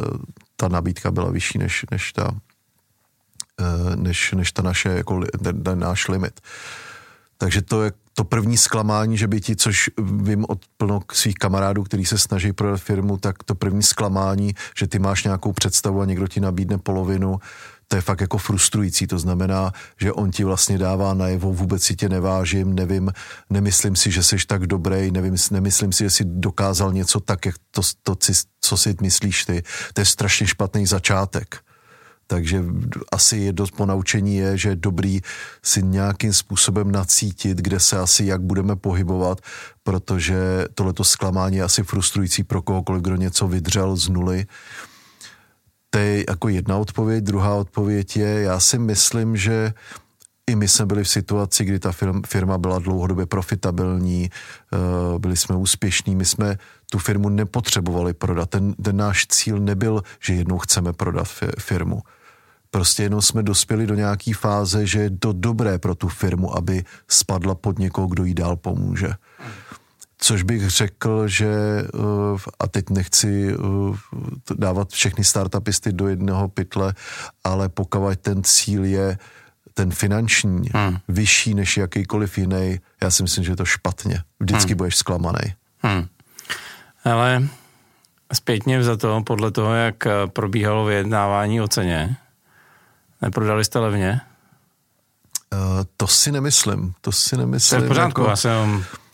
ta 0.56 0.68
nabídka 0.68 1.12
byla 1.12 1.32
vyšší 1.32 1.58
než, 1.58 1.86
než, 1.92 2.14
ta, 2.14 2.36
eh, 3.60 3.96
než, 3.96 4.32
než 4.32 4.52
ta 4.52 4.62
naše, 4.62 4.90
jako, 4.90 5.22
ten, 5.44 5.80
náš 5.80 6.08
limit. 6.08 6.42
Takže 7.38 7.62
to 7.62 7.84
je 7.84 7.92
to 8.14 8.24
první 8.24 8.58
zklamání, 8.58 9.18
že 9.18 9.28
by 9.28 9.42
ti, 9.42 9.56
což 9.56 9.90
vím 9.98 10.46
od 10.50 10.60
plno 10.78 11.00
svých 11.12 11.36
kamarádů, 11.36 11.84
kteří 11.84 12.06
se 12.06 12.18
snaží 12.18 12.54
prodat 12.54 12.78
firmu, 12.78 13.18
tak 13.18 13.44
to 13.44 13.56
první 13.56 13.84
zklamání, 13.84 14.56
že 14.78 14.88
ty 14.88 15.00
máš 15.00 15.24
nějakou 15.24 15.54
představu 15.54 16.02
a 16.02 16.06
někdo 16.06 16.28
ti 16.28 16.40
nabídne 16.40 16.78
polovinu, 16.78 17.40
to 17.92 17.96
je 17.96 18.02
fakt 18.02 18.22
jako 18.22 18.38
frustrující. 18.38 19.08
To 19.08 19.20
znamená, 19.20 19.72
že 20.02 20.14
on 20.14 20.32
ti 20.32 20.44
vlastně 20.44 20.78
dává 20.78 21.14
najevo, 21.14 21.54
vůbec 21.54 21.84
si 21.84 21.96
tě 21.96 22.10
nevážím, 22.10 22.76
nevím, 22.76 23.12
nemyslím 23.50 23.96
si, 23.96 24.12
že 24.12 24.24
jsi 24.24 24.38
tak 24.48 24.68
dobrý, 24.68 25.12
nevím, 25.12 25.36
nemyslím 25.52 25.94
si, 25.94 26.04
že 26.04 26.10
jsi 26.10 26.24
dokázal 26.26 26.94
něco 26.94 27.20
tak, 27.20 27.46
jak 27.46 27.56
to, 27.72 27.82
to 28.04 28.16
co 28.62 28.78
si 28.78 28.96
myslíš 29.02 29.46
ty. 29.46 29.64
To 29.94 30.02
je 30.02 30.06
strašně 30.06 30.48
špatný 30.48 30.86
začátek. 30.86 31.58
Takže 32.28 32.66
asi 33.12 33.38
je 33.38 33.54
dost 33.54 33.72
ponaučení 33.72 34.36
je, 34.36 34.58
že 34.58 34.70
je 34.70 34.76
dobrý 34.76 35.22
si 35.64 35.84
nějakým 35.84 36.34
způsobem 36.34 36.92
nacítit, 36.92 37.58
kde 37.58 37.80
se 37.80 37.98
asi 37.98 38.26
jak 38.26 38.42
budeme 38.42 38.76
pohybovat, 38.76 39.42
protože 39.84 40.66
tohleto 40.74 41.04
zklamání 41.04 41.58
je 41.58 41.64
asi 41.64 41.84
frustrující 41.84 42.44
pro 42.44 42.62
kohokoliv, 42.62 43.02
kdo 43.02 43.16
něco 43.16 43.48
vydřel 43.48 43.96
z 43.96 44.10
nuly. 44.10 44.46
To 45.90 46.00
je 46.00 46.26
jako 46.30 46.50
jedna 46.50 46.78
odpověď. 46.78 47.24
Druhá 47.24 47.56
odpověď 47.56 48.18
je, 48.18 48.42
já 48.42 48.60
si 48.60 48.80
myslím, 48.80 49.38
že 49.38 49.74
i 50.50 50.56
my 50.56 50.68
jsme 50.68 50.86
byli 50.86 51.04
v 51.04 51.10
situaci, 51.10 51.66
kdy 51.66 51.80
ta 51.80 51.92
firma 52.28 52.58
byla 52.58 52.80
dlouhodobě 52.80 53.26
profitabilní, 53.26 54.30
eh, 54.30 55.20
byli 55.20 55.38
jsme 55.38 55.56
úspěšní, 55.56 56.16
my 56.16 56.26
jsme 56.26 56.58
tu 56.92 56.98
firmu 57.00 57.30
nepotřebovali 57.30 58.14
prodat. 58.14 58.50
Ten, 58.50 58.74
ten 58.74 58.98
náš 58.98 59.28
cíl 59.28 59.60
nebyl, 59.60 60.02
že 60.20 60.34
jednou 60.34 60.58
chceme 60.58 60.94
prodat 60.94 61.28
firmu. 61.60 62.02
Prostě 62.72 63.04
jenom 63.04 63.22
jsme 63.22 63.44
dospěli 63.44 63.88
do 63.88 63.96
nějaké 63.96 64.34
fáze, 64.34 64.86
že 64.86 65.00
je 65.00 65.10
to 65.10 65.34
dobré 65.34 65.78
pro 65.80 65.96
tu 65.96 66.08
firmu, 66.08 66.58
aby 66.58 66.84
spadla 67.08 67.56
pod 67.56 67.80
někoho, 67.80 68.08
kdo 68.08 68.24
jí 68.26 68.34
dál 68.34 68.56
pomůže. 68.56 69.10
Což 70.22 70.44
bych 70.44 70.70
řekl, 70.70 71.28
že, 71.28 71.48
eh, 71.48 72.38
a 72.60 72.68
teď 72.68 72.90
nechci 72.90 73.54
eh, 73.54 73.96
dávat 74.56 74.90
všechny 74.90 75.24
startupisty 75.24 75.92
do 75.92 76.08
jednoho 76.08 76.48
pytle, 76.48 76.94
ale 77.44 77.70
pokud 77.70 78.20
ten 78.22 78.44
cíl 78.44 78.86
je 78.86 79.18
ten 79.74 79.92
finanční 79.92 80.70
hmm. 80.74 80.98
vyšší 81.08 81.54
než 81.54 81.78
jakýkoliv 81.78 82.38
jiný, 82.38 82.80
já 83.02 83.12
si 83.12 83.24
myslím, 83.24 83.44
že 83.44 83.52
je 83.52 83.56
to 83.56 83.66
špatně. 83.66 84.24
Vždycky 84.40 84.72
hmm. 84.72 84.78
budeš 84.78 84.96
zklamaný. 84.96 85.54
Hmm. 85.80 86.08
Ale 87.04 87.48
zpětně 88.34 88.84
za 88.84 88.98
to, 88.98 89.24
podle 89.24 89.52
toho, 89.52 89.74
jak 89.74 89.96
probíhalo 90.28 90.86
vyjednávání 90.86 91.62
o 91.62 91.68
ceně, 91.68 92.16
neprodali 93.22 93.66
jste 93.66 93.80
levně? 93.80 94.22
Uh, 95.54 95.60
to 95.98 96.08
si 96.08 96.32
nemyslím, 96.32 96.94
to 97.02 97.12
si 97.12 97.38
nemyslím. 97.38 97.80
To 97.80 97.84
je 97.84 97.88
v 97.88 97.88
pořádku, 97.88 98.22
jako, 98.22 98.30
já 98.30 98.36
se 98.36 98.50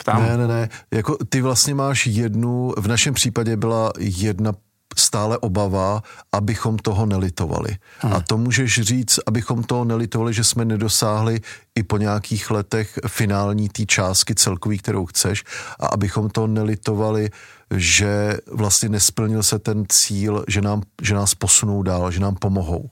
ptám. 0.06 0.22
Ne, 0.22 0.36
ne, 0.36 0.46
ne, 0.46 0.68
jako 0.90 1.16
ty 1.28 1.40
vlastně 1.40 1.74
máš 1.74 2.06
jednu, 2.06 2.72
v 2.76 2.88
našem 2.88 3.14
případě 3.14 3.56
byla 3.56 3.92
jedna 3.98 4.52
stále 4.98 5.38
obava, 5.38 6.02
abychom 6.32 6.78
toho 6.78 7.06
nelitovali. 7.06 7.76
Hmm. 7.98 8.12
A 8.12 8.20
to 8.20 8.38
můžeš 8.38 8.80
říct, 8.80 9.18
abychom 9.26 9.62
toho 9.62 9.84
nelitovali, 9.84 10.34
že 10.34 10.44
jsme 10.44 10.64
nedosáhli 10.64 11.40
i 11.74 11.82
po 11.82 11.96
nějakých 11.96 12.50
letech 12.50 12.98
finální 13.06 13.68
té 13.68 13.86
částky 13.86 14.34
celkový, 14.34 14.78
kterou 14.78 15.06
chceš 15.06 15.44
a 15.80 15.86
abychom 15.86 16.30
to 16.30 16.46
nelitovali, 16.46 17.30
že 17.76 18.38
vlastně 18.52 18.88
nesplnil 18.88 19.42
se 19.42 19.58
ten 19.58 19.84
cíl, 19.88 20.44
že, 20.48 20.60
nám, 20.60 20.82
že 21.02 21.14
nás 21.14 21.34
posunou 21.34 21.82
dál, 21.82 22.10
že 22.10 22.20
nám 22.20 22.34
pomohou 22.34 22.90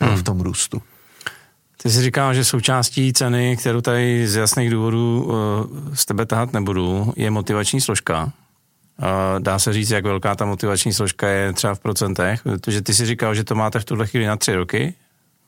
hmm. 0.00 0.16
v 0.16 0.22
tom 0.22 0.40
růstu. 0.40 0.82
Ty 1.82 1.90
jsi 1.90 2.02
říkal, 2.02 2.34
že 2.34 2.44
součástí 2.44 3.12
ceny, 3.12 3.56
kterou 3.56 3.80
tady 3.80 4.28
z 4.28 4.36
jasných 4.36 4.70
důvodů 4.70 5.24
uh, 5.24 5.94
z 5.94 6.06
tebe 6.06 6.26
tahat 6.26 6.52
nebudu, 6.52 7.12
je 7.16 7.30
motivační 7.30 7.80
složka. 7.80 8.24
Uh, 8.24 8.28
dá 9.38 9.58
se 9.58 9.72
říct, 9.72 9.90
jak 9.90 10.04
velká 10.04 10.34
ta 10.34 10.44
motivační 10.44 10.92
složka 10.92 11.28
je 11.28 11.52
třeba 11.52 11.74
v 11.74 11.78
procentech, 11.78 12.42
protože 12.42 12.82
ty 12.82 12.94
si 12.94 13.06
říkal, 13.06 13.34
že 13.34 13.44
to 13.44 13.54
máte 13.54 13.80
v 13.80 13.84
tuhle 13.84 14.06
chvíli 14.06 14.26
na 14.26 14.36
tři 14.36 14.54
roky, 14.54 14.94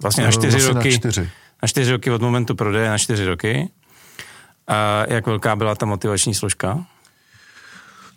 vlastně 0.03 0.25
na 0.25 0.29
no, 0.29 0.33
čtyři 0.33 0.51
vlastně 0.51 0.75
roky. 0.75 0.91
Na 0.91 0.97
čtyři. 0.97 1.31
na 1.63 1.69
čtyři 1.69 1.93
roky 1.93 2.11
od 2.11 2.23
momentu 2.23 2.55
prodeje 2.55 2.89
na 2.89 2.99
čtyři 2.99 3.27
roky. 3.27 3.69
A 4.69 5.05
jak 5.09 5.27
velká 5.27 5.57
byla 5.57 5.75
ta 5.75 5.87
motivační 5.87 6.35
složka? 6.35 6.85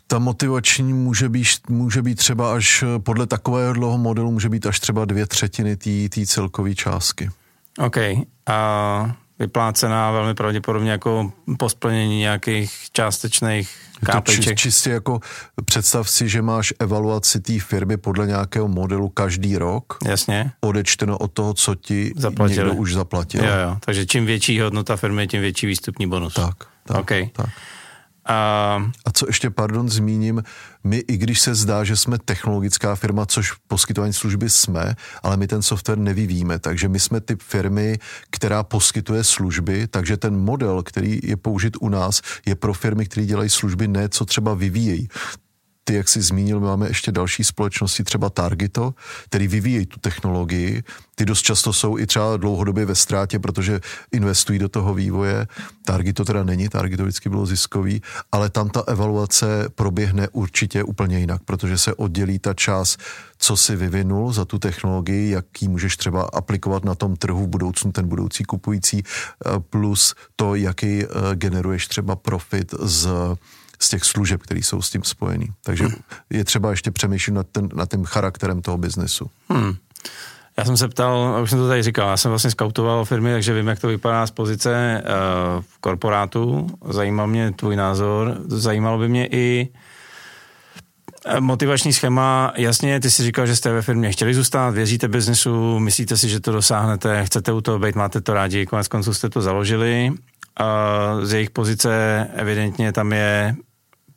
ta 0.07 0.19
motivační 0.19 0.93
může 0.93 1.29
být, 1.29 1.47
může 1.69 2.01
být 2.01 2.15
třeba 2.15 2.53
až 2.53 2.83
podle 3.03 3.27
takového 3.27 3.73
dlouho 3.73 3.97
modelu 3.97 4.31
může 4.31 4.49
být 4.49 4.65
až 4.65 4.79
třeba 4.79 5.05
dvě 5.05 5.27
třetiny 5.27 5.77
té 6.09 6.25
celkové 6.25 6.75
částky. 6.75 7.29
OK. 7.79 7.97
A 8.47 9.15
vyplácená 9.39 10.11
velmi 10.11 10.33
pravděpodobně 10.33 10.91
jako 10.91 11.31
po 11.57 11.69
splnění 11.69 12.19
nějakých 12.19 12.71
částečných 12.91 13.77
kápeček. 14.05 14.43
Či, 14.43 14.55
čistě 14.55 14.89
jako 14.89 15.19
představ 15.65 16.09
si, 16.09 16.29
že 16.29 16.41
máš 16.41 16.73
evaluaci 16.79 17.39
té 17.39 17.59
firmy 17.59 17.97
podle 17.97 18.27
nějakého 18.27 18.67
modelu 18.67 19.09
každý 19.09 19.57
rok. 19.57 19.97
Jasně. 20.05 20.51
Odečteno 20.61 21.17
od 21.17 21.31
toho, 21.31 21.53
co 21.53 21.75
ti 21.75 22.13
Zaplatili. 22.15 22.57
někdo 22.57 22.73
už 22.73 22.93
zaplatil. 22.93 23.45
Jo, 23.45 23.51
jo. 23.51 23.77
Takže 23.79 24.05
čím 24.05 24.25
větší 24.25 24.59
hodnota 24.59 24.95
firmy, 24.95 25.27
tím 25.27 25.41
větší 25.41 25.67
výstupní 25.67 26.07
bonus. 26.07 26.33
Tak, 26.33 26.55
tak, 26.85 26.97
okay. 26.97 27.29
tak. 27.33 27.49
A... 28.25 28.91
a 29.05 29.11
co 29.11 29.27
ještě, 29.27 29.49
pardon, 29.49 29.89
zmíním, 29.89 30.43
my, 30.83 30.97
i 30.97 31.17
když 31.17 31.41
se 31.41 31.55
zdá, 31.55 31.83
že 31.83 31.95
jsme 31.95 32.17
technologická 32.25 32.95
firma, 32.95 33.25
což 33.25 33.53
poskytování 33.67 34.13
služby 34.13 34.49
jsme, 34.49 34.95
ale 35.23 35.37
my 35.37 35.47
ten 35.47 35.61
software 35.61 35.97
nevyvíjíme, 35.97 36.59
takže 36.59 36.89
my 36.89 36.99
jsme 36.99 37.21
typ 37.21 37.41
firmy, 37.41 37.99
která 38.29 38.63
poskytuje 38.63 39.23
služby, 39.23 39.87
takže 39.87 40.17
ten 40.17 40.37
model, 40.37 40.83
který 40.83 41.19
je 41.23 41.37
použit 41.37 41.77
u 41.79 41.89
nás, 41.89 42.21
je 42.45 42.55
pro 42.55 42.73
firmy, 42.73 43.05
které 43.05 43.25
dělají 43.25 43.49
služby, 43.49 43.87
ne 43.87 44.09
co 44.09 44.25
třeba 44.25 44.53
vyvíjejí 44.53 45.07
ty, 45.87 45.93
jak 45.93 46.09
jsi 46.09 46.21
zmínil, 46.21 46.59
máme 46.59 46.87
ještě 46.87 47.11
další 47.11 47.43
společnosti, 47.43 48.03
třeba 48.03 48.29
Targito, 48.29 48.93
který 49.25 49.47
vyvíjejí 49.47 49.85
tu 49.85 49.99
technologii. 49.99 50.83
Ty 51.15 51.25
dost 51.25 51.41
často 51.41 51.73
jsou 51.73 51.97
i 51.97 52.07
třeba 52.07 52.37
dlouhodobě 52.37 52.85
ve 52.85 52.95
ztrátě, 52.95 53.39
protože 53.39 53.79
investují 54.11 54.59
do 54.59 54.69
toho 54.69 54.93
vývoje. 54.93 55.47
Targito 55.85 56.25
teda 56.25 56.43
není, 56.43 56.69
Targito 56.69 57.03
vždycky 57.03 57.29
bylo 57.29 57.45
ziskový, 57.45 58.01
ale 58.31 58.49
tam 58.49 58.69
ta 58.69 58.83
evaluace 58.87 59.69
proběhne 59.75 60.27
určitě 60.29 60.83
úplně 60.83 61.19
jinak, 61.19 61.41
protože 61.45 61.77
se 61.77 61.93
oddělí 61.93 62.39
ta 62.39 62.53
část, 62.53 62.99
co 63.37 63.57
si 63.57 63.75
vyvinul 63.75 64.33
za 64.33 64.45
tu 64.45 64.59
technologii, 64.59 65.29
jaký 65.29 65.67
můžeš 65.67 65.97
třeba 65.97 66.23
aplikovat 66.33 66.85
na 66.85 66.95
tom 66.95 67.15
trhu 67.15 67.43
v 67.43 67.47
budoucnu 67.47 67.91
ten 67.91 68.07
budoucí 68.07 68.43
kupující, 68.43 69.03
eh, 69.03 69.59
plus 69.59 70.15
to, 70.35 70.55
jaký 70.55 71.03
eh, 71.03 71.07
generuješ 71.35 71.87
třeba 71.87 72.15
profit 72.15 72.73
z 72.79 73.07
z 73.79 73.89
těch 73.89 74.03
služeb, 74.03 74.41
které 74.41 74.59
jsou 74.59 74.81
s 74.81 74.89
tím 74.89 75.03
spojený. 75.03 75.47
Takže 75.63 75.83
hmm. 75.83 75.95
je 76.29 76.43
třeba 76.43 76.69
ještě 76.71 76.91
přemýšlet 76.91 77.33
nad, 77.33 77.47
ten, 77.51 77.69
nad 77.75 77.91
tím 77.91 78.03
charakterem 78.03 78.61
toho 78.61 78.77
biznesu. 78.77 79.29
Hmm. 79.49 79.75
Já 80.57 80.65
jsem 80.65 80.77
se 80.77 80.87
ptal, 80.87 81.39
už 81.43 81.49
jsem 81.49 81.59
to 81.59 81.67
tady 81.67 81.83
říkal, 81.83 82.09
já 82.09 82.17
jsem 82.17 82.31
vlastně 82.31 82.51
skautoval 82.51 83.05
firmy, 83.05 83.31
takže 83.31 83.53
vím, 83.53 83.67
jak 83.67 83.79
to 83.79 83.87
vypadá 83.87 84.27
z 84.27 84.31
pozice 84.31 85.03
uh, 85.03 85.63
korporátu. 85.81 86.67
Zajímal 86.89 87.27
mě 87.27 87.51
tvůj 87.51 87.75
názor. 87.75 88.37
Zajímalo 88.47 88.97
by 88.97 89.09
mě 89.09 89.27
i 89.27 89.69
eh, 91.25 91.39
motivační 91.39 91.93
schéma. 91.93 92.53
Jasně, 92.57 92.99
ty 92.99 93.11
si 93.11 93.23
říkal, 93.23 93.47
že 93.47 93.55
jste 93.55 93.73
ve 93.73 93.81
firmě 93.81 94.11
chtěli 94.11 94.33
zůstat, 94.33 94.69
věříte 94.69 95.07
biznesu, 95.07 95.79
myslíte 95.79 96.17
si, 96.17 96.29
že 96.29 96.39
to 96.39 96.51
dosáhnete, 96.51 97.25
chcete 97.25 97.51
u 97.51 97.61
toho 97.61 97.79
být, 97.79 97.95
máte 97.95 98.21
to 98.21 98.33
rádi, 98.33 98.65
konec 98.65 98.87
konců 98.87 99.13
jste 99.13 99.29
to 99.29 99.41
založili. 99.41 100.11
Z 101.21 101.33
jejich 101.33 101.49
pozice 101.49 102.27
evidentně 102.33 102.91
tam 102.91 103.13
je 103.13 103.55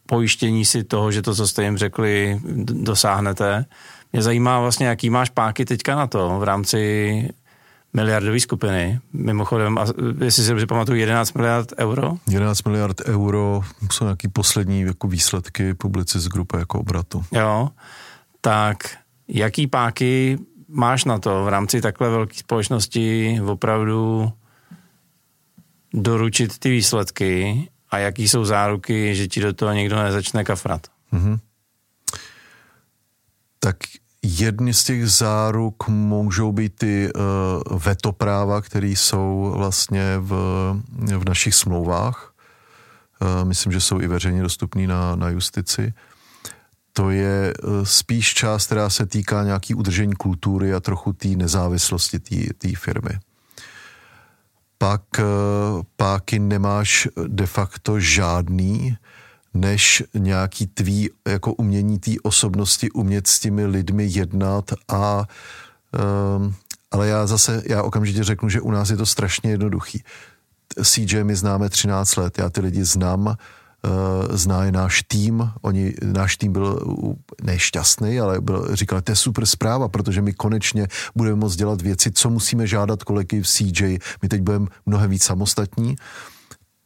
pojištění 0.07 0.65
si 0.65 0.85
toho, 0.85 1.13
že 1.13 1.23
to, 1.23 1.35
co 1.35 1.49
jste 1.49 1.65
jim 1.65 1.79
řekli, 1.79 2.41
dosáhnete. 2.63 3.65
Mě 4.13 4.23
zajímá 4.23 4.61
vlastně, 4.61 4.87
jaký 4.87 5.11
máš 5.11 5.31
páky 5.31 5.65
teďka 5.65 5.97
na 5.97 6.07
to 6.07 6.39
v 6.39 6.43
rámci 6.43 7.29
miliardové 7.93 8.41
skupiny. 8.41 9.01
Mimochodem, 9.13 9.79
a 9.79 9.87
jestli 10.25 10.43
si 10.43 10.49
dobře 10.49 10.67
pamatuju, 10.67 10.99
11 10.99 11.33
miliard 11.33 11.73
euro? 11.79 12.17
11 12.31 12.63
miliard 12.63 13.01
euro 13.05 13.63
jsou 13.93 14.05
nějaký 14.05 14.29
poslední 14.29 14.81
jako 14.81 15.09
výsledky 15.09 15.75
publici 15.75 16.21
z 16.21 16.29
grupy 16.29 16.57
jako 16.57 16.81
obratu. 16.81 17.25
Jo, 17.33 17.69
tak 18.41 18.77
jaký 19.29 19.67
páky 19.67 20.39
máš 20.69 21.05
na 21.05 21.19
to 21.19 21.45
v 21.45 21.49
rámci 21.49 21.81
takhle 21.81 22.11
velké 22.11 22.35
společnosti 22.35 23.41
opravdu 23.47 24.33
doručit 25.95 26.59
ty 26.59 26.71
výsledky 26.71 27.69
a 27.91 27.99
jaký 27.99 28.29
jsou 28.29 28.45
záruky, 28.45 29.15
že 29.15 29.29
ti 29.29 29.41
do 29.41 29.53
toho 29.53 29.73
někdo 29.73 30.03
nezačne 30.03 30.45
kafrat? 30.45 30.87
Mm-hmm. 31.13 31.39
Tak 33.61 33.77
jedny 34.23 34.75
z 34.75 34.85
těch 34.85 35.11
záruk 35.11 35.89
můžou 35.89 36.53
být 36.53 36.73
ty 36.75 37.11
uh, 37.13 37.79
vetopráva, 37.79 38.61
které 38.61 38.89
jsou 38.89 39.55
vlastně 39.57 40.15
v, 40.19 40.33
v 41.19 41.29
našich 41.29 41.55
smlouvách. 41.55 42.35
Uh, 43.23 43.49
myslím, 43.49 43.73
že 43.73 43.81
jsou 43.81 44.01
i 44.01 44.07
veřejně 44.07 44.43
dostupné 44.43 44.87
na, 44.87 45.17
na 45.17 45.29
justici. 45.29 45.95
To 46.93 47.11
je 47.11 47.55
uh, 47.63 47.85
spíš 47.85 48.35
část, 48.35 48.67
která 48.67 48.91
se 48.91 49.07
týká 49.07 49.45
nějaký 49.45 49.75
udržení 49.75 50.15
kultury 50.15 50.75
a 50.75 50.81
trochu 50.81 51.13
té 51.13 51.29
nezávislosti 51.29 52.19
té 52.59 52.69
firmy 52.77 53.19
pak 54.79 55.03
eh, 55.19 55.25
páky 55.97 56.39
nemáš 56.39 57.09
de 57.27 57.47
facto 57.47 58.01
žádný, 58.01 58.97
než 59.55 60.03
nějaký 60.15 60.67
tvý 60.67 61.11
jako 61.29 61.53
umění 61.53 61.99
té 61.99 62.11
osobnosti, 62.23 62.91
umět 62.91 63.27
s 63.27 63.41
těmi 63.41 63.67
lidmi 63.67 64.05
jednat 64.11 64.73
a 64.89 65.25
um, 66.37 66.55
ale 66.91 67.09
já 67.09 67.27
zase, 67.27 67.63
já 67.67 67.83
okamžitě 67.83 68.25
řeknu, 68.25 68.49
že 68.49 68.61
u 68.61 68.71
nás 68.71 68.91
je 68.91 68.97
to 68.97 69.07
strašně 69.07 69.51
jednoduchý. 69.51 70.03
CJ 70.85 71.25
my 71.25 71.37
známe 71.37 71.69
13 71.69 72.17
let, 72.17 72.39
já 72.39 72.51
ty 72.51 72.61
lidi 72.61 72.85
znám, 72.85 73.37
zná 74.31 74.65
je 74.65 74.73
náš 74.73 75.03
tým. 75.03 75.51
Oni, 75.61 75.95
náš 76.03 76.37
tým 76.37 76.53
byl 76.53 76.81
nešťastný, 77.43 78.21
ale 78.21 78.41
byl, 78.41 78.77
říkal, 78.77 79.01
to 79.01 79.13
je 79.13 79.17
super 79.17 79.47
zpráva, 79.47 79.89
protože 79.89 80.23
my 80.23 80.33
konečně 80.33 80.89
budeme 81.17 81.37
moct 81.37 81.57
dělat 81.57 81.83
věci, 81.83 82.11
co 82.11 82.31
musíme 82.31 82.67
žádat 82.67 83.05
kolegy 83.05 83.43
v 83.43 83.47
CJ. 83.47 83.99
My 84.23 84.29
teď 84.29 84.41
budeme 84.41 84.67
mnohem 84.87 85.11
víc 85.11 85.25
samostatní 85.25 85.97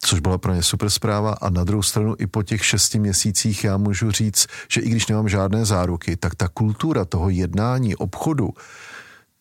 což 0.05 0.19
byla 0.19 0.37
pro 0.37 0.53
ně 0.53 0.63
super 0.63 0.89
zpráva 0.89 1.33
a 1.33 1.49
na 1.49 1.63
druhou 1.63 1.83
stranu 1.83 2.15
i 2.19 2.27
po 2.27 2.43
těch 2.43 2.65
šesti 2.65 2.99
měsících 2.99 3.63
já 3.63 3.77
můžu 3.77 4.11
říct, 4.11 4.47
že 4.69 4.81
i 4.81 4.89
když 4.89 5.07
nemám 5.07 5.29
žádné 5.29 5.65
záruky, 5.65 6.17
tak 6.17 6.35
ta 6.35 6.47
kultura 6.47 7.05
toho 7.05 7.29
jednání, 7.29 7.95
obchodu, 7.95 8.49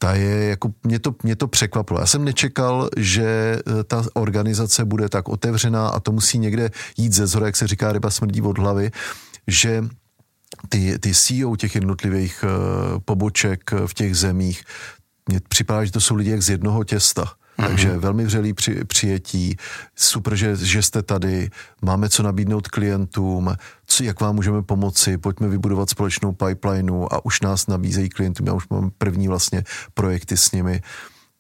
ta 0.03 0.15
je 0.15 0.49
jako, 0.49 0.73
mě 0.85 0.99
to, 0.99 1.15
mě 1.23 1.37
to 1.37 1.49
překvapilo. 1.49 2.01
Já 2.01 2.07
jsem 2.07 2.25
nečekal, 2.25 2.89
že 2.97 3.23
eh, 3.23 3.85
ta 3.85 4.05
organizace 4.15 4.85
bude 4.85 5.09
tak 5.09 5.29
otevřená 5.29 5.89
a 5.89 6.01
to 6.01 6.13
musí 6.13 6.39
někde 6.39 6.71
jít 6.97 7.13
ze 7.13 7.27
zhora, 7.27 7.47
jak 7.47 7.57
se 7.57 7.67
říká, 7.67 7.93
ryba 7.93 8.11
smrdí 8.11 8.43
od 8.43 8.59
hlavy, 8.59 8.91
že 9.47 9.85
ty, 10.69 10.99
ty 10.99 11.15
CEO 11.15 11.57
těch 11.57 11.75
jednotlivých 11.75 12.45
uh, 12.45 12.99
poboček 13.05 13.71
v 13.87 13.95
těch 13.95 14.17
zemích, 14.17 14.63
mně 15.29 15.41
připadá, 15.49 15.85
že 15.85 15.93
to 15.93 16.01
jsou 16.01 16.15
lidi 16.15 16.31
jak 16.31 16.43
z 16.43 16.51
jednoho 16.51 16.85
těsta. 16.85 17.33
Mm-hmm. 17.63 17.69
Takže 17.69 17.99
velmi 17.99 18.25
vřelý 18.25 18.53
při, 18.53 18.85
přijetí, 18.85 19.57
super, 19.97 20.35
že, 20.35 20.57
že 20.57 20.83
jste 20.83 21.03
tady, 21.03 21.51
máme 21.83 22.09
co 22.09 22.23
nabídnout 22.23 22.69
klientům, 22.69 23.55
co, 23.87 24.05
jak 24.05 24.21
vám 24.21 24.35
můžeme 24.35 24.63
pomoci, 24.63 25.19
pojďme 25.19 25.49
vybudovat 25.49 25.91
společnou 25.91 26.33
pipelineu 26.33 27.07
a 27.11 27.25
už 27.25 27.41
nás 27.41 27.67
nabízejí 27.67 28.09
klientům, 28.09 28.47
já 28.47 28.53
už 28.53 28.69
mám 28.69 28.91
první 28.99 29.29
vlastně 29.29 29.65
projekty 29.95 30.37
s 30.37 30.53
nimi. 30.53 30.81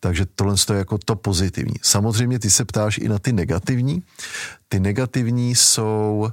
Takže 0.01 0.27
tohle 0.35 0.55
je 0.73 0.79
jako 0.79 0.99
to 0.99 1.17
pozitivní. 1.17 1.75
Samozřejmě 1.83 2.39
ty 2.39 2.51
se 2.51 2.65
ptáš 2.65 2.99
i 2.99 3.09
na 3.09 3.19
ty 3.19 3.33
negativní. 3.33 4.03
Ty 4.69 4.81
negativní 4.81 5.55
jsou 5.55 6.29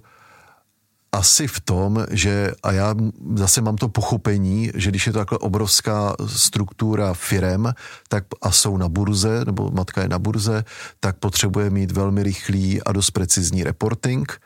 asi 1.11 1.47
v 1.47 1.59
tom, 1.59 2.05
že, 2.11 2.51
a 2.63 2.71
já 2.71 2.95
zase 3.35 3.61
mám 3.61 3.75
to 3.75 3.89
pochopení, 3.89 4.71
že 4.75 4.89
když 4.89 5.07
je 5.07 5.13
to 5.13 5.19
takhle 5.19 5.37
obrovská 5.37 6.15
struktura 6.27 7.13
firem 7.13 7.73
tak 8.07 8.23
a 8.41 8.51
jsou 8.51 8.77
na 8.77 8.89
burze, 8.89 9.45
nebo 9.45 9.71
matka 9.71 10.01
je 10.01 10.09
na 10.09 10.19
burze, 10.19 10.63
tak 10.99 11.17
potřebuje 11.17 11.69
mít 11.69 11.91
velmi 11.91 12.23
rychlý 12.23 12.83
a 12.83 12.91
dost 12.91 13.11
precizní 13.11 13.63
reporting, 13.63 14.41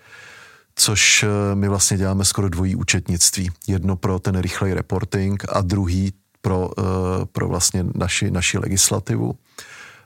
což 0.75 1.23
eh, 1.23 1.55
my 1.55 1.67
vlastně 1.67 1.97
děláme 1.97 2.25
skoro 2.25 2.49
dvojí 2.49 2.75
účetnictví. 2.75 3.51
Jedno 3.67 3.95
pro 3.95 4.19
ten 4.19 4.39
rychlej 4.39 4.73
reporting 4.73 5.45
a 5.49 5.61
druhý 5.61 6.13
pro, 6.41 6.69
eh, 6.79 6.83
pro 7.31 7.47
vlastně 7.47 7.85
naši, 7.95 8.31
naši 8.31 8.57
legislativu 8.57 9.35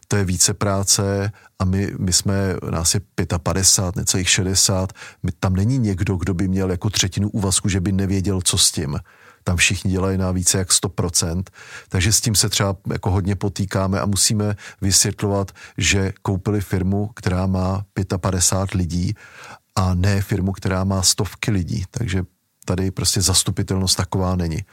to 0.08 0.15
je 0.15 0.26
více 0.26 0.54
práce 0.54 1.32
a 1.60 1.65
my, 1.65 1.91
my 2.00 2.13
jsme, 2.13 2.56
nás 2.72 2.93
je 2.93 3.02
55, 3.43 3.96
necelých 3.96 4.30
60, 4.30 4.93
my, 5.24 5.32
tam 5.39 5.56
není 5.56 5.78
někdo, 5.78 6.15
kdo 6.15 6.34
by 6.34 6.48
měl 6.48 6.72
jako 6.72 6.89
třetinu 6.89 7.30
úvazku, 7.30 7.70
že 7.70 7.82
by 7.82 7.91
nevěděl, 7.91 8.41
co 8.41 8.58
s 8.58 8.72
tím. 8.72 9.00
Tam 9.43 9.58
všichni 9.58 9.91
dělají 9.91 10.17
na 10.17 10.32
více 10.32 10.58
jak 10.58 10.70
100%, 10.70 11.43
takže 11.89 12.13
s 12.13 12.22
tím 12.22 12.36
se 12.36 12.50
třeba 12.50 12.78
jako 12.91 13.12
hodně 13.12 13.36
potýkáme 13.36 14.00
a 14.00 14.06
musíme 14.06 14.56
vysvětlovat, 14.82 15.52
že 15.78 16.13
koupili 16.22 16.62
firmu, 16.62 17.08
která 17.08 17.48
má 17.48 17.86
55 18.17 18.78
lidí 18.78 19.13
a 19.76 19.93
ne 19.93 20.22
firmu, 20.22 20.52
která 20.52 20.84
má 20.84 21.02
stovky 21.02 21.52
lidí, 21.52 21.84
takže 21.91 22.24
tady 22.65 22.91
prostě 22.91 23.22
zastupitelnost 23.22 23.98
taková 23.98 24.36
není. 24.36 24.65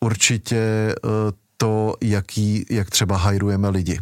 Určitě 0.00 0.56
eh, 0.56 1.41
to, 1.62 1.94
jaký, 2.00 2.66
jak 2.70 2.90
třeba 2.90 3.16
hajrujeme 3.16 3.68
lidi 3.68 4.00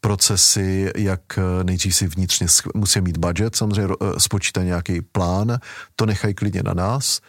procesy, 0.00 0.92
jak 0.96 1.20
eh, 1.38 1.64
nejdřív 1.64 1.96
si 1.96 2.06
vnitřně 2.06 2.46
musí 2.74 3.00
mít 3.00 3.16
budget, 3.16 3.56
samozřejmě 3.56 3.94
eh, 4.02 4.20
spočítat 4.20 4.62
nějaký 4.62 5.00
plán, 5.00 5.58
to 5.96 6.06
nechají 6.06 6.34
klidně 6.34 6.62
na 6.62 6.74
nás 6.74 7.20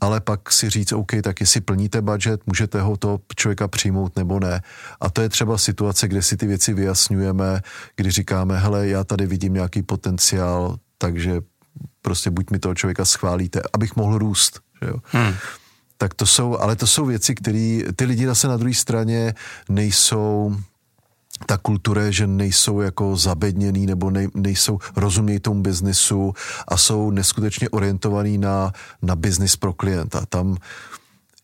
ale 0.00 0.20
pak 0.20 0.52
si 0.52 0.70
říct, 0.70 0.92
OK, 0.92 1.12
tak 1.22 1.40
jestli 1.40 1.60
plníte 1.60 2.02
budget, 2.02 2.40
můžete 2.46 2.80
ho 2.80 2.96
toho 2.96 3.20
člověka 3.36 3.68
přijmout 3.68 4.16
nebo 4.16 4.40
ne. 4.40 4.62
A 5.00 5.10
to 5.10 5.22
je 5.22 5.28
třeba 5.28 5.58
situace, 5.58 6.08
kde 6.08 6.22
si 6.22 6.36
ty 6.36 6.46
věci 6.46 6.74
vyjasňujeme, 6.74 7.60
kdy 7.96 8.10
říkáme, 8.10 8.58
hele, 8.58 8.88
já 8.88 9.04
tady 9.04 9.26
vidím 9.26 9.54
nějaký 9.54 9.82
potenciál, 9.82 10.76
takže 10.98 11.40
prostě 12.02 12.30
buď 12.30 12.50
mi 12.50 12.58
toho 12.58 12.74
člověka 12.74 13.04
schválíte, 13.04 13.62
abych 13.72 13.96
mohl 13.96 14.18
růst. 14.18 14.60
Že 14.82 14.88
jo? 14.88 14.96
Hmm. 15.04 15.34
Tak 15.98 16.14
to 16.14 16.26
jsou, 16.26 16.58
ale 16.58 16.76
to 16.76 16.86
jsou 16.86 17.06
věci, 17.06 17.34
které 17.34 17.80
ty 17.96 18.04
lidi 18.04 18.26
zase 18.26 18.48
na 18.48 18.56
druhé 18.56 18.74
straně 18.74 19.34
nejsou 19.68 20.56
ta 21.46 21.56
kultura 21.56 22.10
že 22.10 22.26
nejsou 22.26 22.80
jako 22.80 23.16
zabedněný 23.16 23.86
nebo 23.86 24.10
nej, 24.10 24.28
nejsou, 24.34 24.78
rozumějí 24.96 25.40
tomu 25.40 25.62
biznisu 25.62 26.32
a 26.68 26.76
jsou 26.76 27.10
neskutečně 27.10 27.68
orientovaný 27.68 28.38
na, 28.38 28.72
na 29.02 29.16
biznis 29.16 29.56
pro 29.56 29.72
klienta. 29.72 30.26
Tam 30.28 30.56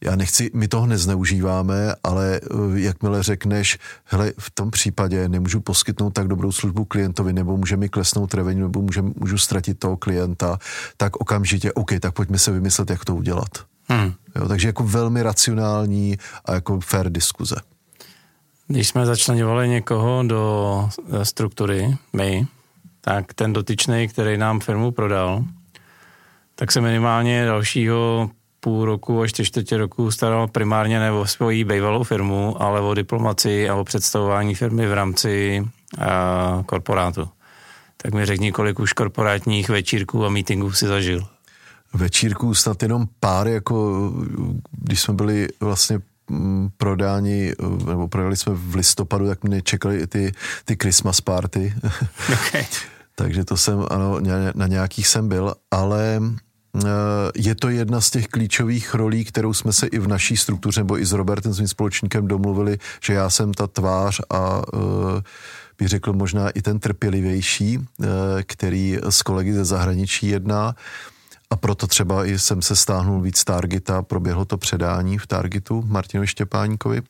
já 0.05 0.17
nechci, 0.17 0.51
my 0.55 0.69
toho 0.69 0.87
nezneužíváme, 0.87 1.95
ale 2.05 2.41
eh, 2.43 2.47
jakmile 2.75 3.23
řekneš, 3.23 3.79
hele, 4.05 4.33
v 4.39 4.51
tom 4.51 4.71
případě 4.71 5.29
nemůžu 5.29 5.61
poskytnout 5.61 6.11
tak 6.11 6.29
dobrou 6.29 6.53
službu 6.53 6.85
klientovi, 6.85 7.33
nebo 7.33 7.57
může 7.57 7.77
mi 7.77 7.89
klesnout 7.89 8.35
revenue, 8.35 8.63
nebo 8.63 8.83
může, 8.83 9.03
můžu 9.03 9.39
ztratit 9.39 9.79
toho 9.79 9.97
klienta, 9.97 10.59
tak 10.97 11.17
okamžitě, 11.17 11.73
OK, 11.73 11.91
tak 12.01 12.15
pojďme 12.15 12.39
se 12.39 12.53
vymyslet, 12.53 12.91
jak 12.91 13.05
to 13.05 13.15
udělat. 13.15 13.49
Hmm. 13.91 14.13
Jo, 14.37 14.49
takže 14.49 14.69
jako 14.69 14.85
velmi 14.85 15.23
racionální 15.23 16.17
a 16.45 16.55
jako 16.55 16.81
fair 16.81 17.11
diskuze. 17.11 17.57
Když 18.67 18.89
jsme 18.89 19.07
začlenovali 19.07 19.69
někoho 19.69 20.23
do 20.27 20.89
eh, 21.13 21.25
struktury, 21.25 21.97
my, 22.13 22.47
tak 23.01 23.35
ten 23.35 23.53
dotyčný, 23.53 24.09
který 24.09 24.37
nám 24.37 24.61
firmu 24.61 24.91
prodal, 24.91 25.45
tak 26.55 26.73
se 26.73 26.81
minimálně 26.81 27.47
dalšího 27.47 28.31
půl 28.61 28.85
roku 28.85 29.23
až 29.23 29.33
tři 29.33 29.45
čtvrtě 29.45 29.77
roku 29.77 30.11
staral 30.11 30.49
primárně 30.49 31.01
ne 31.01 31.13
o 31.13 31.27
svoji 31.27 31.65
bývalou 31.65 32.03
firmu, 32.03 32.63
ale 32.63 32.81
o 32.81 32.95
diplomaci 32.95 33.69
a 33.69 33.75
o 33.75 33.85
představování 33.85 34.55
firmy 34.55 34.87
v 34.87 34.93
rámci 34.93 35.65
a, 35.99 36.63
korporátu. 36.67 37.29
Tak 37.97 38.15
mi 38.15 38.27
řekni, 38.27 38.53
kolik 38.53 38.79
už 38.79 38.93
korporátních 38.93 39.69
večírků 39.69 40.27
a 40.27 40.29
meetingů 40.29 40.73
si 40.73 40.87
zažil. 40.87 41.27
Večírků 41.93 42.55
snad 42.55 42.83
jenom 42.83 43.09
pár, 43.21 43.49
jako 43.49 44.11
když 44.71 45.01
jsme 45.01 45.15
byli 45.15 45.49
vlastně 45.61 46.01
mm, 46.31 46.71
prodáni, 46.77 47.53
nebo 47.87 48.09
prodali 48.09 48.37
jsme 48.37 48.53
v 48.55 48.75
listopadu, 48.75 49.27
tak 49.27 49.45
mě 49.45 49.63
čekali 49.63 49.99
i 49.99 50.07
ty, 50.07 50.33
ty 50.65 50.77
Christmas 50.83 51.21
party. 51.21 51.75
Okay. 52.33 52.65
Takže 53.15 53.45
to 53.45 53.57
jsem, 53.57 53.87
ano, 53.91 54.21
na 54.55 54.67
nějakých 54.67 55.07
jsem 55.07 55.29
byl, 55.29 55.55
ale 55.71 56.21
Eh, 56.77 56.89
je 57.35 57.55
to 57.55 57.69
jedna 57.69 58.01
z 58.01 58.11
těch 58.11 58.27
klíčových 58.27 58.95
rolí, 58.95 59.25
kterou 59.25 59.53
jsme 59.53 59.73
se 59.73 59.87
i 59.87 59.99
v 59.99 60.09
naší 60.09 60.37
struktuře, 60.37 60.81
nebo 60.81 60.99
i 60.99 61.07
s 61.07 61.13
Robertem, 61.13 61.55
svým 61.55 61.69
společníkem, 61.69 62.29
domluvili, 62.29 62.79
že 63.05 63.13
já 63.13 63.31
jsem 63.31 63.55
ta 63.55 63.67
tvář 63.67 64.21
a 64.31 64.63
eh, 64.75 65.23
bych 65.79 65.89
řekl 65.89 66.13
možná 66.13 66.51
i 66.51 66.63
ten 66.63 66.79
trpělivější, 66.79 67.79
eh, 67.79 68.07
který 68.43 68.99
s 69.09 69.23
kolegy 69.23 69.53
ze 69.53 69.65
zahraničí 69.65 70.27
jedná. 70.27 70.75
A 71.51 71.57
proto 71.57 71.87
třeba 71.87 72.27
i 72.27 72.39
jsem 72.39 72.63
se 72.63 72.77
stáhnul 72.77 73.21
víc 73.21 73.45
Targeta, 73.45 74.03
proběhlo 74.03 74.45
to 74.45 74.59
předání 74.59 75.19
v 75.19 75.27
Targetu 75.27 75.83
Martinovi 75.87 76.27
Štěpáníkovi, 76.27 77.03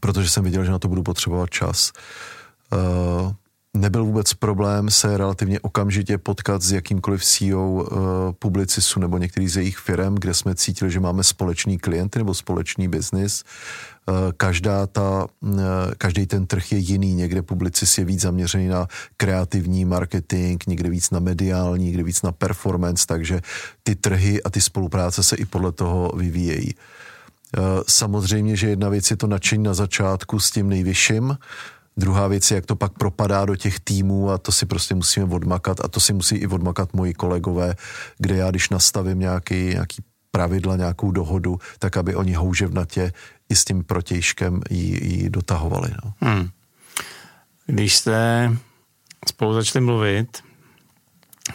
protože 0.00 0.28
jsem 0.28 0.44
viděl, 0.44 0.64
že 0.64 0.70
na 0.70 0.78
to 0.78 0.88
budu 0.88 1.02
potřebovat 1.02 1.50
čas 1.50 1.92
nebyl 3.76 4.04
vůbec 4.04 4.34
problém 4.34 4.90
se 4.90 5.16
relativně 5.16 5.60
okamžitě 5.60 6.18
potkat 6.18 6.62
s 6.62 6.72
jakýmkoliv 6.72 7.24
CEO 7.24 7.68
uh, 7.68 7.88
publicistu 8.38 9.00
nebo 9.00 9.18
některých 9.18 9.52
z 9.52 9.56
jejich 9.56 9.78
firm, 9.78 10.14
kde 10.14 10.34
jsme 10.34 10.54
cítili, 10.54 10.90
že 10.90 11.00
máme 11.00 11.24
společný 11.24 11.78
klienty 11.78 12.18
nebo 12.18 12.34
společný 12.34 12.88
biznis. 12.88 13.44
Uh, 14.08 14.32
každá 14.36 14.86
ta, 14.86 15.26
uh, 15.40 15.60
každý 15.98 16.26
ten 16.26 16.46
trh 16.46 16.72
je 16.72 16.78
jiný. 16.78 17.14
Někde 17.14 17.42
publicist 17.42 17.98
je 17.98 18.04
víc 18.04 18.20
zaměřený 18.20 18.68
na 18.68 18.88
kreativní 19.16 19.84
marketing, 19.84 20.62
někde 20.66 20.90
víc 20.90 21.10
na 21.10 21.20
mediální, 21.20 21.84
někde 21.84 22.02
víc 22.02 22.22
na 22.22 22.32
performance, 22.32 23.06
takže 23.06 23.40
ty 23.82 23.94
trhy 23.94 24.42
a 24.42 24.50
ty 24.50 24.60
spolupráce 24.60 25.22
se 25.22 25.36
i 25.36 25.44
podle 25.44 25.72
toho 25.72 26.12
vyvíjejí. 26.16 26.74
Samozřejmě, 27.88 28.56
že 28.56 28.68
jedna 28.68 28.88
věc 28.88 29.10
je 29.10 29.16
to 29.16 29.26
nadšení 29.26 29.64
na 29.64 29.74
začátku 29.74 30.40
s 30.40 30.50
tím 30.50 30.68
nejvyšším, 30.68 31.36
Druhá 31.96 32.28
věc 32.28 32.50
je, 32.50 32.54
jak 32.54 32.66
to 32.66 32.76
pak 32.76 32.92
propadá 32.92 33.44
do 33.44 33.56
těch 33.56 33.80
týmů 33.80 34.30
a 34.30 34.38
to 34.38 34.52
si 34.52 34.66
prostě 34.66 34.94
musíme 34.94 35.34
odmakat 35.34 35.80
a 35.84 35.88
to 35.88 36.00
si 36.00 36.12
musí 36.12 36.36
i 36.36 36.46
odmakat 36.46 36.94
moji 36.94 37.14
kolegové, 37.14 37.74
kde 38.18 38.36
já, 38.36 38.50
když 38.50 38.70
nastavím 38.70 39.18
nějaký, 39.18 39.54
nějaký 39.54 40.02
pravidla, 40.30 40.76
nějakou 40.76 41.10
dohodu, 41.10 41.58
tak 41.78 41.96
aby 41.96 42.14
oni 42.14 42.34
houževnatě 42.34 43.12
i 43.48 43.54
s 43.54 43.64
tím 43.64 43.84
protějškem 43.84 44.60
ji, 44.70 45.04
ji 45.04 45.30
dotahovali. 45.30 45.90
No. 46.04 46.12
Hmm. 46.20 46.48
Když 47.66 47.96
jste 47.96 48.50
spolu 49.28 49.54
začali 49.54 49.84
mluvit, 49.84 50.42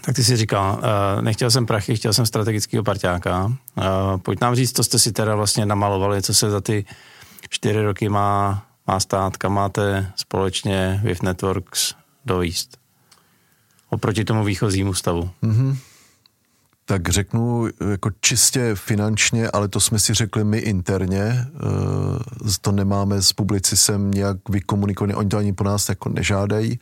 tak 0.01 0.15
ty 0.15 0.23
si 0.23 0.37
říkal, 0.37 0.73
uh, 0.77 1.21
nechtěl 1.21 1.51
jsem 1.51 1.65
prachy, 1.65 1.95
chtěl 1.95 2.13
jsem 2.13 2.25
strategického 2.25 2.83
parťáka. 2.83 3.45
Uh, 3.45 3.53
pojď 4.17 4.41
nám 4.41 4.55
říct, 4.55 4.75
co 4.75 4.83
jste 4.83 4.99
si 4.99 5.11
teda 5.11 5.35
vlastně 5.35 5.65
namalovali, 5.65 6.21
co 6.21 6.33
se 6.33 6.49
za 6.49 6.61
ty 6.61 6.85
čtyři 7.49 7.81
roky 7.81 8.09
má 8.09 8.65
má 8.87 8.99
stát, 8.99 9.37
kam 9.37 9.53
máte 9.53 10.11
společně 10.15 11.01
With 11.03 11.23
Networks 11.23 11.95
dovíst 12.25 12.77
oproti 13.89 14.25
tomu 14.25 14.43
výchozímu 14.43 14.93
stavu? 14.93 15.29
Mm-hmm. 15.43 15.77
Tak 16.91 17.09
řeknu 17.09 17.67
jako 17.91 18.09
čistě 18.21 18.75
finančně, 18.75 19.49
ale 19.49 19.67
to 19.67 19.79
jsme 19.79 19.99
si 19.99 20.13
řekli 20.13 20.43
my 20.43 20.57
interně, 20.57 21.19
e, 21.19 21.47
to 22.61 22.71
nemáme 22.71 23.21
s 23.21 23.33
publicisem 23.33 24.11
nějak 24.11 24.37
vykomunikované, 24.49 25.15
oni 25.15 25.29
to 25.29 25.37
ani 25.37 25.53
po 25.53 25.63
nás 25.63 25.89
jako 25.89 26.09
nežádají, 26.09 26.79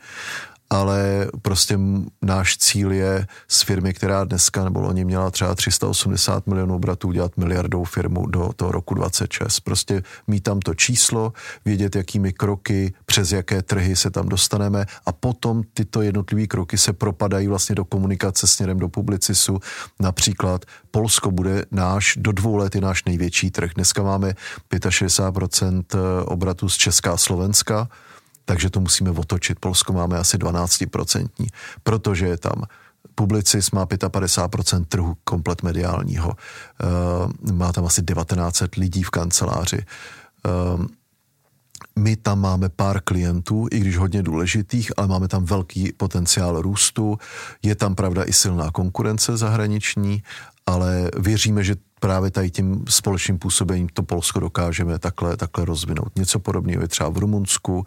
ale 0.70 1.26
prostě 1.42 1.78
náš 2.22 2.56
cíl 2.56 2.92
je 2.92 3.26
z 3.48 3.62
firmy, 3.62 3.94
která 3.94 4.24
dneska 4.24 4.64
nebo 4.64 4.80
oni 4.80 5.04
měla 5.04 5.30
třeba 5.30 5.54
380 5.54 6.46
milionů 6.46 6.74
obratů, 6.74 7.08
udělat 7.08 7.36
miliardou 7.36 7.84
firmu 7.84 8.26
do 8.26 8.50
toho 8.56 8.72
roku 8.72 8.94
26. 8.94 9.60
Prostě 9.60 10.02
mít 10.26 10.40
tam 10.40 10.60
to 10.60 10.74
číslo, 10.74 11.32
vědět, 11.64 11.96
jakými 11.96 12.32
kroky, 12.32 12.94
přes 13.06 13.32
jaké 13.32 13.62
trhy 13.62 13.96
se 13.96 14.10
tam 14.10 14.28
dostaneme 14.28 14.86
a 15.06 15.12
potom 15.12 15.62
tyto 15.74 16.02
jednotlivé 16.02 16.46
kroky 16.46 16.78
se 16.78 16.92
propadají 16.92 17.48
vlastně 17.48 17.74
do 17.74 17.84
komunikace 17.84 18.46
směrem 18.46 18.78
do 18.78 18.88
publicisu. 18.88 19.60
Například 20.00 20.64
Polsko 20.90 21.30
bude 21.30 21.64
náš, 21.70 22.14
do 22.16 22.32
dvou 22.32 22.56
let 22.56 22.74
je 22.74 22.80
náš 22.80 23.04
největší 23.04 23.50
trh. 23.50 23.70
Dneska 23.74 24.02
máme 24.02 24.34
65% 24.70 25.84
obratů 26.24 26.68
z 26.68 26.76
Česká 26.76 27.12
a 27.12 27.16
Slovenska, 27.16 27.88
takže 28.50 28.70
to 28.70 28.80
musíme 28.80 29.10
otočit. 29.10 29.60
Polsko 29.60 29.92
máme 29.92 30.18
asi 30.18 30.36
12%, 30.36 31.28
protože 31.82 32.26
je 32.26 32.38
tam 32.38 32.66
Publicis 33.14 33.70
má 33.70 33.86
55% 33.86 34.84
trhu 34.84 35.16
komplet 35.24 35.62
mediálního. 35.62 36.28
Uh, 36.28 37.52
má 37.52 37.72
tam 37.72 37.86
asi 37.86 38.02
1900 38.02 38.74
lidí 38.74 39.02
v 39.02 39.10
kanceláři. 39.10 39.78
Uh, 40.76 40.86
my 41.98 42.16
tam 42.16 42.40
máme 42.40 42.68
pár 42.68 43.00
klientů, 43.00 43.66
i 43.70 43.78
když 43.78 43.96
hodně 43.96 44.22
důležitých, 44.22 44.92
ale 44.96 45.08
máme 45.08 45.28
tam 45.28 45.44
velký 45.44 45.92
potenciál 45.92 46.62
růstu. 46.62 47.18
Je 47.62 47.74
tam 47.74 47.94
pravda 47.94 48.24
i 48.24 48.32
silná 48.32 48.70
konkurence 48.70 49.36
zahraniční, 49.36 50.22
ale 50.66 51.10
věříme, 51.18 51.64
že 51.64 51.76
právě 52.00 52.30
tady 52.30 52.50
tím 52.50 52.84
společným 52.88 53.38
působením 53.38 53.88
to 53.88 54.02
Polsko 54.02 54.40
dokážeme 54.40 54.98
takhle, 54.98 55.36
takhle 55.36 55.64
rozvinout. 55.64 56.16
Něco 56.16 56.38
podobného 56.38 56.82
je 56.82 56.88
třeba 56.88 57.10
v 57.10 57.18
Rumunsku, 57.18 57.84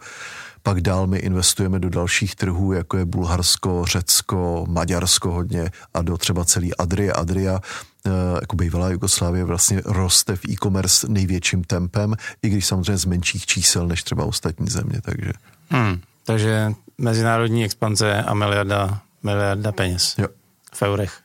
pak 0.66 0.80
dál 0.80 1.06
my 1.06 1.18
investujeme 1.18 1.78
do 1.78 1.90
dalších 1.90 2.34
trhů, 2.34 2.72
jako 2.72 2.96
je 2.96 3.04
Bulharsko, 3.04 3.84
Řecko, 3.84 4.66
Maďarsko 4.68 5.30
hodně 5.30 5.70
a 5.94 6.02
do 6.02 6.18
třeba 6.18 6.44
celý 6.44 6.76
Adrie. 6.76 7.12
Adria 7.12 7.60
eh, 8.06 8.10
jako 8.40 8.56
bývalá 8.56 8.88
Jugoslávie 8.88 9.44
vlastně 9.44 9.82
roste 9.84 10.36
v 10.36 10.44
e-commerce 10.48 11.08
největším 11.08 11.64
tempem, 11.64 12.14
i 12.42 12.48
když 12.48 12.66
samozřejmě 12.66 12.96
z 12.96 13.04
menších 13.04 13.46
čísel 13.46 13.86
než 13.86 14.02
třeba 14.02 14.24
ostatní 14.24 14.66
země. 14.66 15.00
Takže, 15.02 15.32
hmm, 15.70 16.00
takže 16.24 16.72
mezinárodní 16.98 17.64
expanze 17.64 18.22
a 18.22 18.34
miliarda, 18.34 19.00
miliarda 19.22 19.72
peněz. 19.72 20.14
Jo. 20.18 20.28
V 20.72 20.82
eurech. 20.82 21.20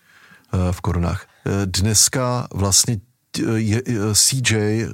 Eh, 0.53 0.73
v 0.73 0.81
korunách. 0.81 1.25
Eh, 1.45 1.65
dneska 1.65 2.47
vlastně 2.53 2.99
je, 3.55 3.81
CJ 4.13 4.87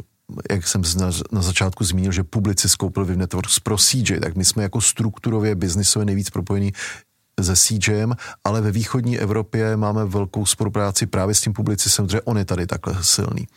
jak 0.52 0.68
jsem 0.68 0.82
na, 1.00 1.12
na 1.32 1.42
začátku 1.42 1.84
zmínil, 1.84 2.12
že 2.12 2.24
publici 2.24 2.70
skoupil 2.70 3.06
Viv 3.06 3.18
Networks 3.18 3.60
pro 3.60 3.78
CJ, 3.78 4.20
tak 4.20 4.36
my 4.36 4.46
jsme 4.46 4.64
jako 4.64 4.82
strukturově 4.82 5.56
biznisově 5.56 6.06
nejvíc 6.06 6.30
propojení 6.30 6.72
se 7.42 7.56
CJem, 7.56 8.16
ale 8.44 8.62
ve 8.62 8.72
východní 8.72 9.20
Evropě 9.20 9.78
máme 9.78 10.06
velkou 10.06 10.46
spolupráci 10.46 11.06
právě 11.06 11.36
s 11.36 11.42
tím 11.42 11.54
publicisem, 11.54 12.06
protože 12.06 12.22
on 12.22 12.38
je 12.38 12.46
tady 12.46 12.68
takhle 12.68 12.96
silný. 13.02 13.48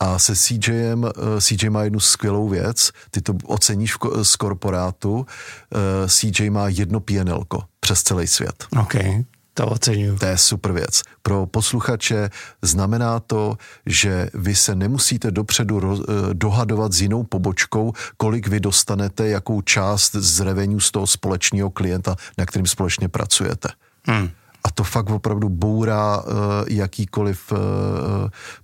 A 0.00 0.18
se 0.18 0.36
CJem, 0.36 1.04
eh, 1.04 1.40
CJ 1.40 1.70
má 1.70 1.82
jednu 1.82 2.00
skvělou 2.00 2.48
věc, 2.48 2.90
ty 3.10 3.20
to 3.20 3.34
oceníš 3.44 3.96
z 4.22 4.36
korporátu, 4.36 5.26
eh, 5.74 6.08
CJ 6.08 6.50
má 6.50 6.68
jedno 6.68 7.00
PNL 7.00 7.44
přes 7.80 8.02
celý 8.02 8.26
svět. 8.26 8.66
Okay. 8.80 9.24
To 9.54 9.66
oceňuju. 9.66 10.18
To 10.18 10.26
je 10.26 10.38
super 10.38 10.72
věc. 10.72 11.02
Pro 11.22 11.46
posluchače 11.46 12.30
znamená 12.62 13.20
to, 13.20 13.56
že 13.86 14.30
vy 14.34 14.54
se 14.54 14.74
nemusíte 14.74 15.30
dopředu 15.30 15.80
roz, 15.80 16.00
eh, 16.00 16.34
dohadovat 16.34 16.92
s 16.92 17.00
jinou 17.00 17.22
pobočkou, 17.22 17.92
kolik 18.16 18.48
vy 18.48 18.60
dostanete, 18.60 19.28
jakou 19.28 19.62
část 19.62 20.14
z 20.14 20.40
revenue 20.40 20.80
z 20.80 20.90
toho 20.90 21.06
společného 21.06 21.70
klienta, 21.70 22.16
na 22.38 22.46
kterým 22.46 22.66
společně 22.66 23.08
pracujete. 23.08 23.68
Hmm 24.06 24.30
a 24.64 24.70
to 24.70 24.84
fakt 24.84 25.10
opravdu 25.10 25.48
bourá 25.48 26.22
uh, 26.22 26.32
jakýkoliv 26.68 27.52
uh, 27.52 27.58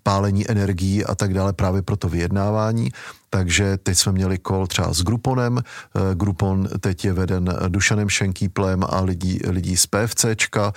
pálení 0.03 0.51
energií 0.51 1.05
a 1.05 1.14
tak 1.14 1.34
dále 1.34 1.53
právě 1.53 1.82
pro 1.82 1.97
to 1.97 2.09
vyjednávání. 2.09 2.88
Takže 3.31 3.76
teď 3.76 3.99
jsme 3.99 4.12
měli 4.12 4.39
kol 4.39 4.66
třeba 4.66 4.95
s 4.95 5.03
Gruponem. 5.03 5.59
Eh, 5.59 6.14
Grupon 6.14 6.68
teď 6.81 7.05
je 7.05 7.12
veden 7.12 7.55
Dušanem 7.68 8.09
Šenkýplem 8.09 8.85
a 8.89 9.01
lidí, 9.01 9.41
lidí 9.47 9.76
z 9.76 9.87
PFCčka. 9.87 10.72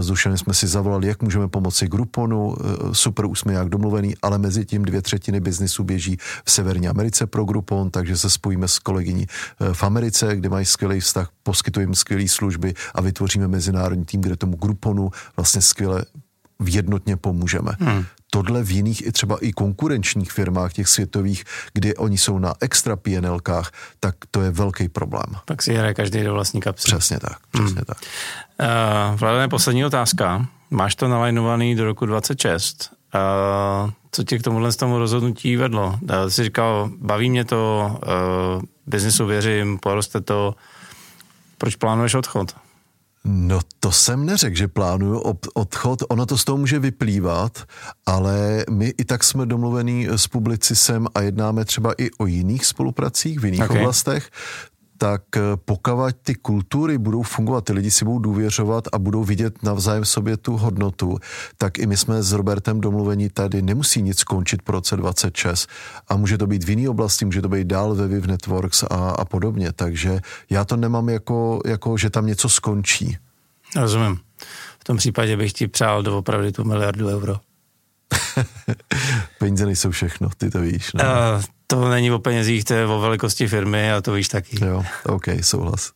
S 0.00 0.06
Dušanem 0.06 0.38
jsme 0.38 0.54
si 0.54 0.66
zavolali, 0.66 1.08
jak 1.08 1.22
můžeme 1.22 1.48
pomoci 1.48 1.88
Gruponu. 1.88 2.56
Super, 2.92 3.26
už 3.26 3.40
jsme 3.40 3.52
jak 3.52 3.68
domluvený, 3.68 4.14
ale 4.22 4.38
mezi 4.38 4.64
tím 4.64 4.82
dvě 4.84 5.02
třetiny 5.02 5.40
biznisu 5.40 5.84
běží 5.84 6.16
v 6.44 6.50
Severní 6.50 6.88
Americe 6.88 7.26
pro 7.26 7.44
Grupon, 7.44 7.90
takže 7.90 8.16
se 8.16 8.30
spojíme 8.30 8.68
s 8.68 8.78
kolegyní 8.78 9.26
v 9.72 9.82
Americe, 9.82 10.36
kde 10.36 10.48
mají 10.48 10.66
skvělý 10.66 11.00
vztah, 11.00 11.30
poskytujeme 11.42 11.94
skvělé 11.94 12.28
služby 12.28 12.74
a 12.94 13.00
vytvoříme 13.00 13.48
mezinárodní 13.48 14.04
tým, 14.04 14.20
kde 14.20 14.36
tomu 14.36 14.56
Gruponu 14.56 15.10
vlastně 15.36 15.62
skvěle 15.62 16.04
jednotně 16.64 17.16
pomůžeme. 17.16 17.72
Hmm. 17.80 18.04
Tohle 18.30 18.62
v 18.62 18.70
jiných 18.70 19.06
i 19.06 19.12
třeba 19.12 19.38
i 19.40 19.52
konkurenčních 19.52 20.32
firmách, 20.32 20.72
těch 20.72 20.88
světových, 20.88 21.44
kdy 21.74 21.96
oni 21.96 22.18
jsou 22.18 22.38
na 22.38 22.54
extra 22.60 22.96
PNLkách, 22.96 23.72
tak 24.00 24.14
to 24.30 24.42
je 24.42 24.50
velký 24.50 24.88
problém. 24.88 25.26
Tak 25.44 25.62
si 25.62 25.74
hraje 25.74 25.94
každý 25.94 26.22
do 26.22 26.32
vlastní 26.32 26.60
kapsy. 26.60 26.84
Přesně 26.84 27.18
tak, 27.18 27.38
přesně 27.52 27.74
hmm. 27.74 27.84
tak. 27.86 27.98
Uh, 29.12 29.18
Vladane, 29.18 29.48
poslední 29.48 29.84
otázka. 29.84 30.46
Máš 30.70 30.94
to 30.94 31.08
nalajnovaný 31.08 31.74
do 31.74 31.84
roku 31.84 32.06
26. 32.06 32.90
Uh, 33.14 33.90
co 34.12 34.24
tě 34.24 34.38
k 34.38 34.42
tomuhle 34.42 34.72
z 34.72 34.76
tomu 34.76 34.98
rozhodnutí 34.98 35.56
vedlo? 35.56 35.98
Uh, 36.02 36.28
jsi 36.28 36.44
říkal, 36.44 36.90
baví 36.96 37.30
mě 37.30 37.44
to, 37.44 37.90
uh, 38.56 38.62
biznisu 38.86 39.26
věřím, 39.26 39.78
poroste 39.78 40.20
to. 40.20 40.54
Proč 41.58 41.76
plánuješ 41.76 42.14
odchod? 42.14 42.54
No 43.24 43.60
to 43.80 43.92
jsem 43.92 44.26
neřekl, 44.26 44.56
že 44.56 44.68
plánuju 44.68 45.22
odchod, 45.54 46.02
ono 46.08 46.26
to 46.26 46.38
z 46.38 46.44
toho 46.44 46.58
může 46.58 46.78
vyplývat, 46.78 47.64
ale 48.06 48.64
my 48.70 48.94
i 48.98 49.04
tak 49.04 49.24
jsme 49.24 49.46
domluvení 49.46 50.08
s 50.08 50.26
publicisem 50.26 51.06
a 51.14 51.20
jednáme 51.20 51.64
třeba 51.64 51.92
i 51.98 52.10
o 52.18 52.26
jiných 52.26 52.66
spolupracích 52.66 53.40
v 53.40 53.44
jiných 53.44 53.62
okay. 53.62 53.78
oblastech, 53.78 54.30
tak 55.00 55.22
eh, 55.36 55.40
pokud 55.64 56.16
ty 56.22 56.34
kultury 56.34 56.98
budou 56.98 57.22
fungovat, 57.22 57.64
ty 57.64 57.72
lidi 57.72 57.90
si 57.90 58.04
budou 58.04 58.18
důvěřovat 58.18 58.84
a 58.92 58.98
budou 58.98 59.24
vidět 59.24 59.62
navzájem 59.62 60.04
sobě 60.04 60.36
tu 60.36 60.56
hodnotu, 60.56 61.18
tak 61.58 61.78
i 61.78 61.86
my 61.86 61.96
jsme 61.96 62.22
s 62.22 62.32
Robertem 62.32 62.80
domluvení 62.80 63.28
tady 63.28 63.62
nemusí 63.62 64.02
nic 64.02 64.18
skončit 64.18 64.62
po 64.62 64.72
roce 64.72 64.96
26 64.96 65.68
a 66.08 66.16
může 66.16 66.38
to 66.38 66.46
být 66.46 66.64
v 66.64 66.70
jiné 66.70 66.88
oblasti, 66.88 67.24
může 67.24 67.42
to 67.42 67.48
být 67.48 67.66
dál 67.66 67.94
ve 67.94 68.08
Viv 68.08 68.26
Networks 68.26 68.82
a, 68.82 68.86
a 69.10 69.24
podobně, 69.24 69.72
takže 69.72 70.20
já 70.50 70.64
to 70.64 70.76
nemám 70.76 71.08
jako, 71.08 71.60
jako, 71.66 71.96
že 71.96 72.10
tam 72.10 72.26
něco 72.26 72.48
skončí. 72.48 73.16
Rozumím. 73.76 74.18
V 74.80 74.84
tom 74.84 74.96
případě 74.96 75.36
bych 75.36 75.52
ti 75.52 75.68
přál 75.68 76.02
doopravdy 76.02 76.52
tu 76.52 76.64
miliardu 76.64 77.08
euro. 77.08 77.40
Peníze 79.38 79.66
nejsou 79.66 79.90
všechno, 79.90 80.28
ty 80.36 80.50
to 80.50 80.60
víš. 80.60 80.92
Ne? 80.92 81.04
Uh, 81.04 81.42
to 81.70 81.88
není 81.88 82.10
o 82.10 82.18
penězích, 82.18 82.64
to 82.64 82.74
je 82.74 82.86
o 82.86 83.00
velikosti 83.00 83.48
firmy 83.48 83.92
a 83.92 84.00
to 84.00 84.12
víš 84.12 84.28
taky. 84.28 84.64
Jo, 84.64 84.84
OK, 85.06 85.24
souhlas. 85.40 85.90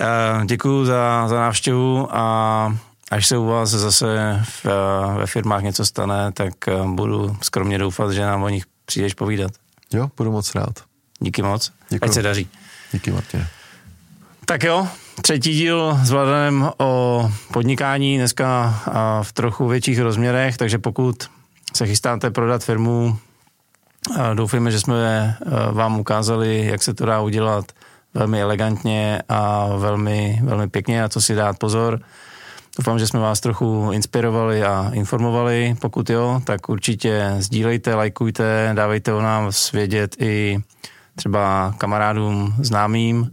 Uh, 0.00 0.44
děkuju 0.44 0.84
za, 0.84 1.28
za 1.28 1.36
návštěvu 1.40 2.08
a 2.16 2.76
až 3.10 3.26
se 3.26 3.36
u 3.36 3.46
vás 3.46 3.70
zase 3.70 4.40
v, 4.42 4.66
ve 5.16 5.26
firmách 5.26 5.62
něco 5.62 5.86
stane, 5.86 6.32
tak 6.32 6.54
budu 6.86 7.36
skromně 7.42 7.78
doufat, 7.78 8.12
že 8.12 8.22
nám 8.22 8.42
o 8.42 8.48
nich 8.48 8.64
přijdeš 8.84 9.14
povídat. 9.14 9.52
Jo, 9.92 10.10
budu 10.16 10.32
moc 10.32 10.54
rád. 10.54 10.74
Díky 11.20 11.42
moc. 11.42 11.72
Děkuju. 11.88 12.10
Ať 12.10 12.14
se 12.14 12.22
daří. 12.22 12.48
Díky, 12.92 13.10
Martine. 13.10 13.48
Tak 14.44 14.62
jo, 14.62 14.88
třetí 15.22 15.52
díl 15.52 15.98
s 16.02 16.10
Vladanem 16.10 16.70
o 16.78 17.32
podnikání, 17.52 18.16
dneska 18.16 18.80
v 19.22 19.32
trochu 19.32 19.68
větších 19.68 20.00
rozměrech, 20.00 20.56
takže 20.56 20.78
pokud 20.78 21.30
se 21.74 21.86
chystáte 21.86 22.30
prodat 22.30 22.64
firmu, 22.64 23.18
doufejme, 24.34 24.70
že 24.70 24.80
jsme 24.80 24.96
e, 24.96 25.72
vám 25.72 26.00
ukázali, 26.00 26.66
jak 26.66 26.82
se 26.82 26.94
to 26.94 27.06
dá 27.06 27.20
udělat 27.20 27.64
velmi 28.14 28.42
elegantně 28.42 29.22
a 29.28 29.68
velmi, 29.76 30.40
velmi 30.42 30.68
pěkně 30.68 31.04
a 31.04 31.08
co 31.08 31.20
si 31.20 31.34
dát 31.34 31.58
pozor. 31.58 32.00
Doufám, 32.78 32.98
že 32.98 33.06
jsme 33.06 33.20
vás 33.20 33.40
trochu 33.40 33.90
inspirovali 33.92 34.64
a 34.64 34.90
informovali. 34.94 35.76
Pokud 35.80 36.10
jo, 36.10 36.40
tak 36.44 36.68
určitě 36.68 37.34
sdílejte, 37.38 37.94
lajkujte, 37.94 38.70
dávejte 38.74 39.12
o 39.12 39.22
nás 39.22 39.72
vědět 39.72 40.16
i 40.18 40.58
třeba 41.16 41.74
kamarádům, 41.78 42.54
známým. 42.58 43.30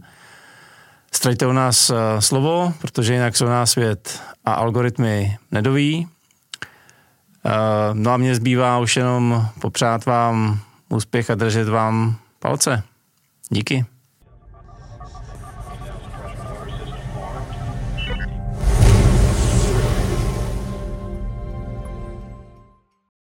Straďte 1.12 1.46
u 1.46 1.52
nás 1.52 1.90
eh, 1.90 1.94
slovo, 2.22 2.72
protože 2.80 3.12
jinak 3.14 3.36
se 3.36 3.44
o 3.44 3.48
nás 3.48 3.70
svět 3.70 4.20
a 4.44 4.52
algoritmy 4.52 5.36
nedoví. 5.50 6.08
No 7.92 8.10
a 8.10 8.16
mě 8.16 8.34
zbývá 8.34 8.78
už 8.78 8.96
jenom 8.96 9.48
popřát 9.60 10.06
vám 10.06 10.60
úspěch 10.88 11.30
a 11.30 11.34
držet 11.34 11.68
vám 11.68 12.16
palce. 12.38 12.82
Díky. 13.50 13.84